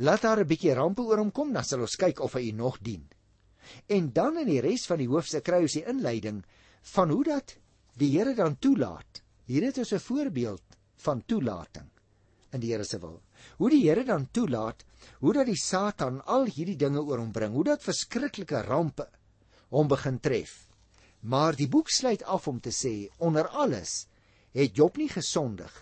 Laat 0.02 0.22
daar 0.22 0.40
'n 0.40 0.48
bietjie 0.48 0.74
rampe 0.74 1.02
oor 1.02 1.18
hom 1.18 1.30
kom, 1.30 1.52
dan 1.52 1.64
sal 1.64 1.80
ons 1.80 1.96
kyk 1.96 2.20
of 2.20 2.34
hy 2.34 2.48
u 2.48 2.52
nog 2.52 2.78
dien. 2.82 3.06
En 3.86 4.12
dan 4.12 4.38
in 4.38 4.46
die 4.46 4.60
res 4.60 4.86
van 4.86 4.98
die 4.98 5.08
hoofstuk 5.08 5.44
kry 5.44 5.62
ons 5.62 5.72
die 5.72 5.86
inleiding 5.86 6.44
van 6.82 7.10
hoe 7.10 7.24
dat 7.24 7.56
die 7.96 8.10
Here 8.18 8.34
dan 8.34 8.58
toelaat. 8.58 9.22
Hier 9.46 9.62
het 9.62 9.78
ons 9.78 9.92
'n 9.92 9.98
voorbeeld 9.98 10.62
van 10.96 11.22
toelating 11.26 11.88
in 12.52 12.60
die 12.60 12.72
Here 12.72 12.84
se 12.84 12.98
wil. 12.98 13.22
Hoe 13.58 13.70
die 13.70 13.88
Here 13.88 14.04
dan 14.04 14.28
toelaat 14.30 14.84
hoe 15.20 15.32
dat 15.32 15.46
die 15.46 15.58
Satan 15.60 16.20
al 16.24 16.46
hierdie 16.46 16.76
dinge 16.76 17.02
oor 17.02 17.18
hom 17.18 17.32
bring, 17.32 17.52
hoe 17.52 17.64
dat 17.64 17.84
verskriklike 17.84 18.62
rampe 18.66 19.08
hom 19.74 19.88
begin 19.88 20.20
tref. 20.20 20.66
Maar 21.20 21.56
die 21.58 21.68
boek 21.68 21.90
sluit 21.90 22.22
af 22.22 22.46
om 22.48 22.60
te 22.60 22.70
sê 22.70 23.08
onder 23.18 23.48
alles 23.48 24.06
het 24.56 24.76
Job 24.76 24.96
nie 24.96 25.08
gesondig 25.10 25.72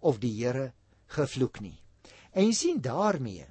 of 0.00 0.18
die 0.18 0.32
Here 0.38 0.72
gevloek 1.14 1.60
nie. 1.60 1.76
En 2.32 2.46
jy 2.46 2.54
sien 2.54 2.80
daarmee 2.80 3.46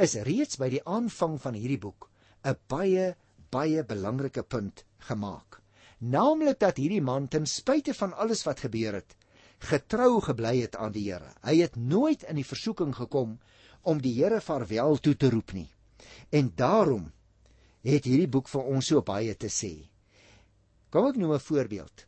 is 0.00 0.16
reeds 0.26 0.58
by 0.58 0.70
die 0.72 0.84
aanvang 0.88 1.38
van 1.40 1.54
hierdie 1.54 1.80
boek 1.80 2.08
'n 2.44 2.56
baie 2.68 3.14
baie 3.52 3.84
belangrike 3.84 4.42
punt 4.42 4.84
gemaak. 5.08 5.60
Naamlik 6.00 6.58
dat 6.58 6.76
hierdie 6.80 7.02
man 7.02 7.28
ten 7.28 7.46
spyte 7.46 7.94
van 7.94 8.12
alles 8.12 8.42
wat 8.44 8.60
gebeur 8.64 8.94
het, 8.94 9.16
getrou 9.58 10.20
gebly 10.20 10.60
het 10.60 10.76
aan 10.76 10.92
die 10.92 11.04
Here. 11.12 11.30
Hy 11.42 11.60
het 11.60 11.76
nooit 11.76 12.22
in 12.22 12.40
die 12.40 12.46
versoeking 12.46 12.94
gekom 12.96 13.38
om 13.82 14.00
die 14.02 14.14
Here 14.16 14.40
vaarwel 14.40 14.98
toe 15.02 15.14
te 15.16 15.30
roep 15.30 15.52
nie. 15.52 15.68
En 16.30 16.52
daarom 16.56 17.10
het 17.82 18.06
hierdie 18.06 18.30
boek 18.30 18.48
vir 18.48 18.68
ons 18.74 18.86
so 18.92 19.02
baie 19.02 19.34
te 19.34 19.50
sê. 19.50 19.72
Kom 20.90 21.08
ek 21.08 21.16
noem 21.16 21.34
'n 21.34 21.40
voorbeeld. 21.40 22.06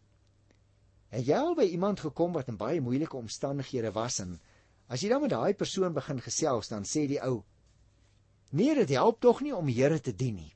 Het 1.09 1.27
jy 1.27 1.37
al 1.39 1.55
by 1.55 1.65
iemand 1.65 2.01
gekom 2.01 2.33
wat 2.33 2.49
in 2.49 2.57
baie 2.57 2.81
moeilike 2.81 3.17
omstandighede 3.17 3.93
was 3.93 4.19
en 4.21 4.41
as 4.89 5.01
jy 5.01 5.09
dan 5.09 5.23
met 5.23 5.31
daai 5.31 5.55
persoon 5.55 5.95
begin 5.95 6.21
gesels, 6.21 6.69
dan 6.69 6.85
sê 6.85 7.07
die 7.07 7.21
ou: 7.23 7.45
"Nee, 8.51 8.75
dit 8.75 8.89
help 8.89 9.21
tog 9.21 9.41
nie 9.41 9.55
om 9.55 9.67
die 9.67 9.75
Here 9.75 10.01
te 10.01 10.13
dien 10.13 10.35
nie. 10.35 10.53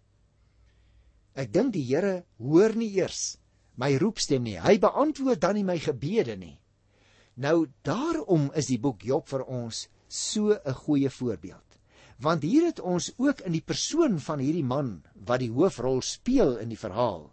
Ek 1.35 1.53
dink 1.53 1.73
die 1.73 1.87
Here 1.87 2.25
hoor 2.39 2.75
nie 2.75 2.91
eers 2.97 3.39
my 3.77 3.97
roepstem 3.97 4.43
nie. 4.43 4.59
Hy 4.59 4.79
beantwoord 4.79 5.41
dan 5.41 5.55
nie 5.55 5.65
my 5.65 5.79
gebede 5.79 6.37
nie." 6.37 6.61
Nou 7.37 7.67
daarom 7.83 8.51
is 8.55 8.67
die 8.67 8.79
boek 8.79 9.03
Job 9.03 9.29
vir 9.29 9.45
ons 9.45 9.89
so 10.09 10.53
'n 10.65 10.75
goeie 10.75 11.11
voorbeeld. 11.11 11.69
Want 12.19 12.43
hier 12.43 12.65
het 12.65 12.81
ons 12.81 13.13
ook 13.17 13.41
in 13.41 13.53
die 13.53 13.63
persoon 13.63 14.21
van 14.21 14.39
hierdie 14.39 14.65
man 14.65 15.03
wat 15.15 15.41
die 15.41 15.51
hoofrol 15.51 16.03
speel 16.03 16.57
in 16.59 16.69
die 16.69 16.79
verhaal 16.79 17.33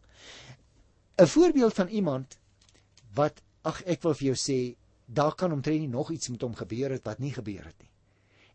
'n 1.18 1.28
voorbeeld 1.28 1.74
van 1.74 1.88
iemand 1.88 2.38
wat 3.14 3.42
ag 3.62 3.82
ek 3.84 4.02
wil 4.04 4.14
vir 4.14 4.28
jou 4.28 4.36
sê 4.36 4.76
daar 5.06 5.36
kan 5.36 5.52
omtrent 5.52 5.80
nie 5.80 5.88
nog 5.88 6.12
iets 6.12 6.30
met 6.30 6.42
hom 6.42 6.56
gebeur 6.56 6.92
het 6.92 7.06
wat 7.06 7.20
nie 7.20 7.34
gebeur 7.34 7.66
het 7.66 7.80
nie. 7.80 7.92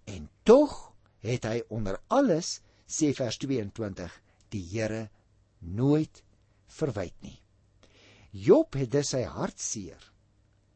En 0.05 0.29
tog 0.43 0.93
het 1.19 1.45
hy 1.45 1.63
onder 1.69 2.01
alles 2.09 2.61
sê 2.87 3.15
vers 3.17 3.37
22 3.37 4.23
die 4.49 4.63
Here 4.73 5.09
nooit 5.59 6.23
verwyd 6.67 7.15
nie. 7.23 7.39
Job 8.31 8.75
het 8.75 8.91
dus 8.91 9.15
sy 9.15 9.23
hartseer 9.23 10.13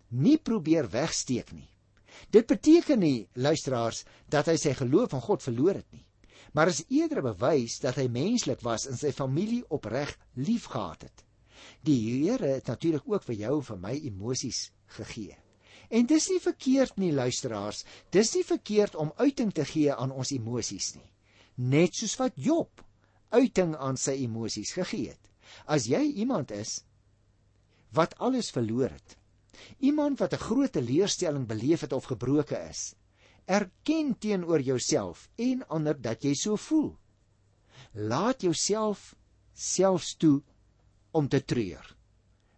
nie 0.09 0.39
probeer 0.39 0.89
wegsteek 0.89 1.53
nie. 1.53 1.69
Dit 2.31 2.47
beteken 2.47 2.99
nie 2.99 3.29
luisteraars 3.35 4.05
dat 4.31 4.51
hy 4.51 4.57
sy 4.61 4.75
geloof 4.79 5.15
in 5.17 5.25
God 5.25 5.43
verloor 5.43 5.79
het 5.81 5.91
nie, 5.93 6.05
maar 6.53 6.71
is 6.71 6.85
eerder 6.89 7.23
bewys 7.23 7.79
dat 7.83 7.99
hy 8.01 8.09
menslik 8.09 8.63
was 8.63 8.87
en 8.91 8.99
sy 8.99 9.13
familie 9.13 9.63
opreg 9.69 10.13
liefgehad 10.35 11.09
het. 11.09 11.25
Die 11.85 11.99
Here 12.27 12.57
het 12.57 12.69
natuurlik 12.69 13.09
ook 13.09 13.25
vir 13.25 13.35
jou 13.47 13.57
en 13.59 13.67
vir 13.71 13.81
my 13.81 13.95
emosies 14.11 14.69
gegee. 14.99 15.37
En 15.91 16.07
dis 16.07 16.29
nie 16.33 16.41
verkeerd 16.41 16.97
nie 17.01 17.13
luisteraars, 17.13 17.85
dis 18.11 18.33
nie 18.35 18.45
verkeerd 18.45 18.97
om 18.97 19.13
uiting 19.17 19.53
te 19.53 19.65
gee 19.69 19.93
aan 19.93 20.13
ons 20.13 20.33
emosies 20.33 20.95
nie. 20.97 21.11
Net 21.57 21.95
soos 21.95 22.17
wat 22.21 22.37
Job 22.37 22.83
uiting 23.31 23.75
aan 23.77 23.99
sy 24.01 24.17
emosies 24.25 24.73
gegee 24.77 25.13
het. 25.13 25.21
As 25.67 25.87
jy 25.91 26.01
iemand 26.25 26.51
is 26.55 26.83
wat 27.95 28.17
alles 28.19 28.51
verloor 28.51 28.91
het, 28.91 29.17
Iemand 29.79 30.19
wat 30.19 30.33
'n 30.33 30.45
groot 30.47 30.73
teleurstelling 30.73 31.47
beleef 31.47 31.81
het 31.81 31.93
of 31.93 32.05
gebroke 32.05 32.59
is, 32.71 32.95
erken 33.45 34.19
teenoor 34.19 34.61
jouself 34.61 35.29
en 35.37 35.67
ander 35.69 36.01
dat 36.01 36.23
jy 36.23 36.35
so 36.35 36.57
voel. 36.57 36.97
Laat 37.93 38.43
jouself 38.43 39.15
selfs 39.53 40.17
toe 40.17 40.43
om 41.11 41.29
te 41.29 41.45
treur. 41.45 41.97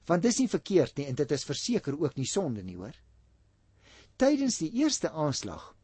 Want 0.06 0.22
dis 0.22 0.38
nie 0.38 0.48
verkeerd 0.48 0.96
nie 0.96 1.06
en 1.06 1.14
dit 1.14 1.30
is 1.30 1.44
verseker 1.44 1.98
ook 2.00 2.16
nie 2.16 2.26
sonde 2.26 2.62
nie, 2.62 2.76
hoor. 2.76 2.94
Tydens 4.16 4.58
die 4.58 4.70
eerste 4.72 5.10
aanslag 5.10 5.74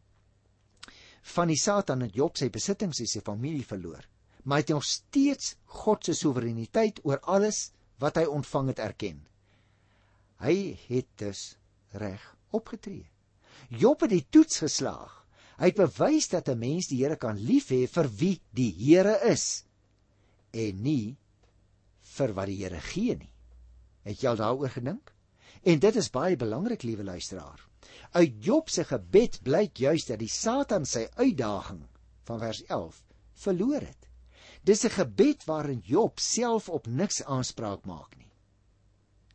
van 1.22 1.48
die 1.48 1.58
Satan 1.58 2.00
het 2.02 2.16
Job 2.18 2.36
sy 2.36 2.48
besittings 2.50 3.00
en 3.00 3.06
sy 3.06 3.20
familie 3.20 3.64
verloor, 3.64 4.02
maar 4.42 4.58
hy 4.58 4.64
het 4.64 4.72
nog 4.74 4.84
steeds 4.84 5.56
God 5.82 6.04
se 6.04 6.14
soewereiniteit 6.18 6.98
oor 7.04 7.20
alles 7.20 7.70
wat 8.02 8.16
hy 8.18 8.24
ontvang 8.26 8.72
het 8.72 8.82
erken. 8.82 9.20
Hy 10.42 10.74
het 10.88 11.08
dus 11.22 11.56
reg 11.94 12.22
opgetree. 12.50 13.06
Job 13.70 14.02
het 14.02 14.10
die 14.10 14.26
toets 14.30 14.58
geslaag. 14.64 15.12
Hy 15.60 15.70
het 15.70 15.78
bewys 15.78 16.28
dat 16.32 16.48
'n 16.48 16.58
mens 16.58 16.88
die 16.90 16.98
Here 17.04 17.16
kan 17.16 17.38
lief 17.38 17.70
hê 17.70 17.86
vir 17.86 18.08
wie 18.08 18.40
die 18.50 18.72
Here 18.74 19.18
is 19.30 19.64
en 20.50 20.82
nie 20.82 21.16
vir 22.16 22.32
wat 22.32 22.46
die 22.46 22.58
Here 22.64 22.80
gee 22.80 23.16
nie. 23.16 23.32
Het 24.02 24.20
jy 24.22 24.28
al 24.28 24.36
daaroor 24.36 24.70
gedink? 24.70 25.12
En 25.62 25.78
dit 25.78 25.96
is 25.96 26.10
baie 26.10 26.36
belangrik, 26.36 26.82
liewe 26.82 27.04
luisteraar. 27.04 27.68
Uit 28.12 28.44
Job 28.44 28.70
se 28.70 28.84
gebed 28.84 29.42
blyk 29.42 29.76
juis 29.76 30.04
dat 30.04 30.18
die 30.18 30.28
Satan 30.28 30.84
sy 30.84 31.06
uitdaging 31.16 31.86
van 32.24 32.38
vers 32.38 32.64
11 32.66 33.02
verloor 33.44 33.80
het. 33.80 34.08
Dis 34.64 34.84
'n 34.84 34.90
gebed 34.90 35.44
waarin 35.44 35.82
Job 35.84 36.18
self 36.18 36.68
op 36.68 36.86
niks 36.86 37.22
aanspraak 37.22 37.84
maak 37.84 38.16
nie. 38.16 38.30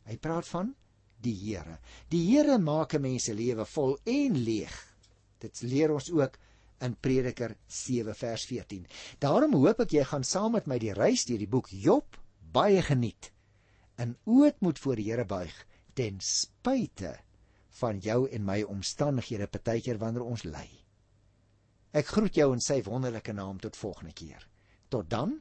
Hy 0.04 0.16
praat 0.16 0.48
van 0.48 0.74
die 1.22 1.34
Here. 1.34 1.78
Die 2.08 2.24
Here 2.30 2.58
maak 2.58 2.94
'n 2.94 3.02
mens 3.02 3.24
se 3.24 3.34
lewe 3.34 3.64
vol 3.64 3.98
en 4.04 4.36
leeg. 4.36 4.76
Dit 5.38 5.62
leer 5.62 5.92
ons 5.92 6.10
ook 6.10 6.38
in 6.80 6.96
Prediker 7.00 7.56
7 7.66 8.14
vers 8.14 8.44
14. 8.46 8.86
Daarom 9.18 9.54
hoop 9.54 9.80
ek 9.80 9.90
jy 9.90 10.04
gaan 10.04 10.24
saam 10.24 10.52
met 10.52 10.66
my 10.66 10.78
die 10.78 10.92
reis 10.92 11.24
deur 11.24 11.38
die 11.38 11.50
boek 11.50 11.68
Job 11.70 12.18
baie 12.52 12.82
geniet. 12.82 13.32
In 13.98 14.16
ootmoed 14.24 14.78
voor 14.78 14.96
die 14.96 15.10
Here 15.10 15.24
buig 15.24 15.66
ten 15.94 16.20
spyte 16.20 17.18
van 17.80 17.98
jou 17.98 18.28
en 18.30 18.44
my 18.44 18.62
omstandighede 18.62 19.46
partykeer 19.46 19.98
wanneer 19.98 20.24
ons 20.24 20.44
ly. 20.44 20.66
Ek 21.92 22.06
groet 22.06 22.36
jou 22.36 22.52
in 22.52 22.62
sy 22.62 22.82
wonderlike 22.86 23.32
naam 23.32 23.58
tot 23.58 23.76
volgende 23.76 24.12
keer. 24.12 24.44
Tot 24.88 25.08
dan. 25.10 25.38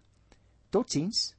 Totsiens. 0.70 1.34